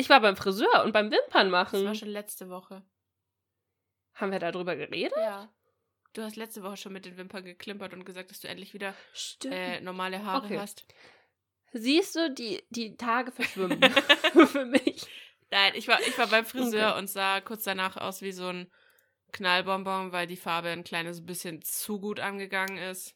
Ich 0.00 0.08
war 0.08 0.20
beim 0.20 0.34
Friseur 0.34 0.82
und 0.84 0.92
beim 0.92 1.10
Wimpern 1.10 1.50
Das 1.52 1.72
war 1.74 1.82
machen. 1.82 1.94
schon 1.94 2.08
letzte 2.08 2.48
Woche. 2.48 2.82
Haben 4.14 4.32
wir 4.32 4.38
darüber 4.38 4.74
geredet? 4.74 5.12
Ja. 5.18 5.52
Du 6.14 6.22
hast 6.22 6.36
letzte 6.36 6.62
Woche 6.62 6.78
schon 6.78 6.94
mit 6.94 7.04
den 7.04 7.18
Wimpern 7.18 7.44
geklimpert 7.44 7.92
und 7.92 8.06
gesagt, 8.06 8.30
dass 8.30 8.40
du 8.40 8.48
endlich 8.48 8.72
wieder 8.72 8.94
äh, 9.44 9.78
normale 9.82 10.24
Haare 10.24 10.46
Okay. 10.46 10.58
hast. 10.58 10.86
Siehst 11.72 12.16
du, 12.16 12.30
die, 12.32 12.62
die 12.70 12.96
Tage 12.96 13.30
verschwimmen 13.30 13.78
für 14.46 14.64
mich. 14.64 15.06
Nein, 15.50 15.72
ich 15.74 15.86
war, 15.86 16.00
ich 16.00 16.16
war 16.16 16.28
beim 16.28 16.46
Friseur 16.46 16.92
Okay. 16.92 16.98
und 16.98 17.08
sah 17.08 17.42
kurz 17.42 17.64
danach 17.64 17.98
aus 17.98 18.22
wie 18.22 18.32
so 18.32 18.46
ein 18.48 18.72
Knallbonbon, 19.32 20.12
weil 20.12 20.26
die 20.26 20.36
Farbe 20.38 20.70
ein 20.70 20.82
kleines 20.82 21.24
bisschen 21.26 21.60
zu 21.60 22.00
gut 22.00 22.20
angegangen 22.20 22.78
ist. 22.78 23.14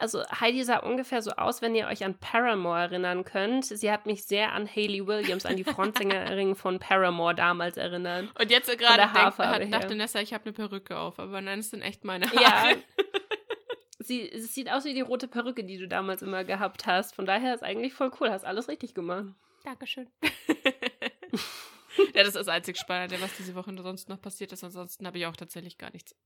Also 0.00 0.22
Heidi 0.40 0.64
sah 0.64 0.78
ungefähr 0.78 1.20
so 1.22 1.32
aus, 1.32 1.60
wenn 1.62 1.74
ihr 1.74 1.86
euch 1.86 2.04
an 2.04 2.18
Paramore 2.18 2.80
erinnern 2.80 3.24
könnt. 3.24 3.66
Sie 3.66 3.90
hat 3.92 4.06
mich 4.06 4.24
sehr 4.24 4.52
an 4.52 4.66
Hayley 4.66 5.06
Williams, 5.06 5.44
an 5.46 5.56
die 5.56 5.64
Frontsängerin 5.64 6.54
von 6.54 6.78
Paramore 6.78 7.34
damals 7.34 7.76
erinnert. 7.76 8.28
Und 8.40 8.50
jetzt 8.50 8.66
gerade 8.78 9.02
denk- 9.02 9.12
Haarfarbe 9.12 9.64
hat- 9.66 9.72
dachte 9.74 9.94
Nessa, 9.94 10.20
ich 10.20 10.32
habe 10.32 10.44
eine 10.44 10.52
Perücke 10.54 10.98
auf, 10.98 11.18
aber 11.18 11.40
nein, 11.40 11.58
es 11.60 11.70
sind 11.70 11.82
echt 11.82 12.04
meine 12.04 12.26
Ja. 12.34 12.62
Haare. 12.62 12.76
Sie, 14.02 14.28
es 14.32 14.54
sieht 14.54 14.70
aus 14.72 14.86
wie 14.86 14.94
die 14.94 15.02
rote 15.02 15.28
Perücke, 15.28 15.62
die 15.62 15.76
du 15.78 15.86
damals 15.86 16.22
immer 16.22 16.42
gehabt 16.44 16.86
hast. 16.86 17.14
Von 17.14 17.26
daher 17.26 17.54
ist 17.54 17.62
eigentlich 17.62 17.92
voll 17.92 18.10
cool. 18.18 18.30
Hast 18.30 18.44
alles 18.46 18.66
richtig 18.68 18.94
gemacht. 18.94 19.26
Dankeschön. 19.62 20.08
ja, 22.14 22.22
das 22.24 22.28
ist 22.28 22.36
das 22.36 22.48
einzig 22.48 22.78
Spannende, 22.78 23.20
was 23.20 23.36
diese 23.36 23.54
Woche 23.54 23.72
sonst 23.82 24.08
noch 24.08 24.20
passiert 24.20 24.52
ist. 24.52 24.64
Ansonsten 24.64 25.06
habe 25.06 25.18
ich 25.18 25.26
auch 25.26 25.36
tatsächlich 25.36 25.76
gar 25.76 25.92
nichts. 25.92 26.16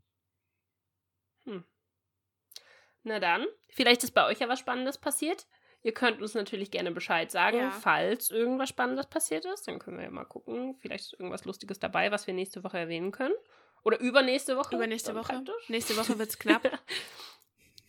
Na 3.04 3.20
dann, 3.20 3.46
vielleicht 3.68 4.02
ist 4.02 4.12
bei 4.12 4.26
euch 4.26 4.40
ja 4.40 4.48
was 4.48 4.58
Spannendes 4.58 4.98
passiert. 4.98 5.46
Ihr 5.82 5.92
könnt 5.92 6.22
uns 6.22 6.34
natürlich 6.34 6.70
gerne 6.70 6.90
Bescheid 6.90 7.30
sagen, 7.30 7.58
Ja. 7.58 7.70
falls 7.70 8.30
irgendwas 8.30 8.70
Spannendes 8.70 9.06
passiert 9.06 9.44
ist. 9.44 9.68
Dann 9.68 9.78
können 9.78 9.98
wir 9.98 10.04
ja 10.04 10.10
mal 10.10 10.24
gucken. 10.24 10.76
Vielleicht 10.80 11.04
ist 11.04 11.12
irgendwas 11.12 11.44
Lustiges 11.44 11.78
dabei, 11.78 12.10
was 12.10 12.26
wir 12.26 12.32
nächste 12.34 12.64
Woche 12.64 12.78
erwähnen 12.78 13.12
können. 13.12 13.34
Oder 13.82 14.00
übernächste 14.00 14.56
Woche. 14.56 14.74
Übernächste 14.76 15.14
Woche. 15.14 15.34
praktisch. 15.34 15.68
Nächste 15.68 15.96
Woche 15.98 16.18
wird 16.18 16.30
es 16.30 16.38
knapp. 16.38 16.62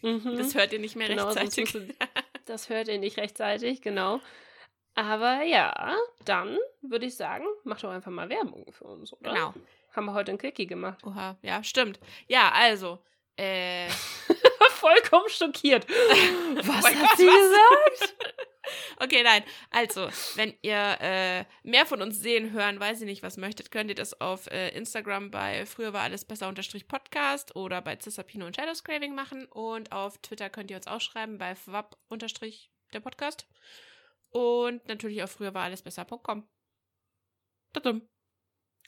Mhm. 0.01 0.37
Das 0.37 0.53
hört 0.53 0.71
ihr 0.73 0.79
nicht 0.79 0.95
mehr 0.95 1.07
Genau, 1.07 1.29
rechtzeitig. 1.29 1.71
du- 1.71 1.87
das 2.45 2.69
hört 2.69 2.89
ihr 2.89 2.99
nicht 2.99 3.17
rechtzeitig, 3.17 3.81
genau. 3.81 4.19
Aber 4.93 5.41
ja, 5.41 5.95
dann 6.25 6.59
würde 6.81 7.05
ich 7.07 7.15
sagen, 7.15 7.45
mach 7.63 7.79
doch 7.81 7.89
einfach 7.89 8.11
mal 8.11 8.29
Werbung 8.29 8.71
für 8.71 8.83
uns, 8.83 9.13
oder? 9.13 9.33
Genau. 9.33 9.53
Haben 9.93 10.05
wir 10.05 10.13
heute 10.13 10.31
ein 10.31 10.37
Quickie 10.37 10.67
gemacht. 10.67 10.99
Oha, 11.05 11.37
ja, 11.41 11.63
stimmt. 11.63 11.99
Ja, 12.27 12.51
also, 12.53 12.99
äh, 13.37 13.87
Vollkommen 14.85 15.29
schockiert. 15.29 15.87
Was 15.89 16.83
mein 16.83 16.99
hat 17.01 17.09
Gott, 17.09 17.17
sie 17.17 17.25
was? 17.25 17.99
gesagt? 17.99 18.15
Okay, 18.97 19.21
nein. 19.21 19.43
Also, 19.69 20.09
wenn 20.35 20.55
ihr 20.63 20.97
äh, 20.99 21.45
mehr 21.61 21.85
von 21.85 22.01
uns 22.01 22.19
sehen, 22.19 22.51
hören, 22.51 22.79
weiß 22.79 23.01
ich 23.01 23.05
nicht, 23.05 23.21
was 23.21 23.37
möchtet, 23.37 23.69
könnt 23.69 23.91
ihr 23.91 23.95
das 23.95 24.19
auf 24.19 24.47
äh, 24.47 24.69
Instagram 24.69 25.29
bei 25.29 25.67
früher 25.67 25.93
war 25.93 26.01
alles 26.01 26.25
besser 26.25 26.47
unterstrich 26.47 26.87
Podcast 26.87 27.55
oder 27.55 27.79
bei 27.83 27.95
Cisapino 27.99 28.47
und 28.47 28.55
Shadows 28.55 28.83
Craving 28.83 29.13
machen. 29.13 29.45
Und 29.45 29.91
auf 29.91 30.17
Twitter 30.17 30.49
könnt 30.49 30.71
ihr 30.71 30.77
uns 30.77 30.87
auch 30.87 31.01
schreiben 31.01 31.37
bei 31.37 31.53
fwap 31.53 31.95
unterstrich 32.07 32.71
der 32.91 33.01
Podcast. 33.01 33.47
Und 34.29 34.87
natürlich 34.87 35.21
auf 35.21 35.31
früher 35.31 35.53
war 35.53 35.63
alles 35.63 35.83
besser.com. 35.83 36.49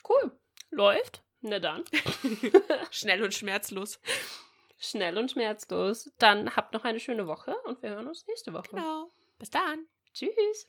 Cool. 0.08 0.40
Läuft. 0.70 1.22
Na 1.40 1.60
dann. 1.60 1.84
Schnell 2.90 3.22
und 3.22 3.32
schmerzlos. 3.32 4.00
Schnell 4.78 5.18
und 5.18 5.30
schmerzlos. 5.30 6.10
Dann 6.18 6.54
habt 6.56 6.72
noch 6.72 6.84
eine 6.84 7.00
schöne 7.00 7.26
Woche 7.26 7.56
und 7.64 7.82
wir 7.82 7.90
hören 7.90 8.06
uns 8.06 8.26
nächste 8.26 8.52
Woche. 8.52 8.70
Genau. 8.70 9.08
Bis 9.38 9.50
dann. 9.50 9.86
Tschüss. 10.14 10.68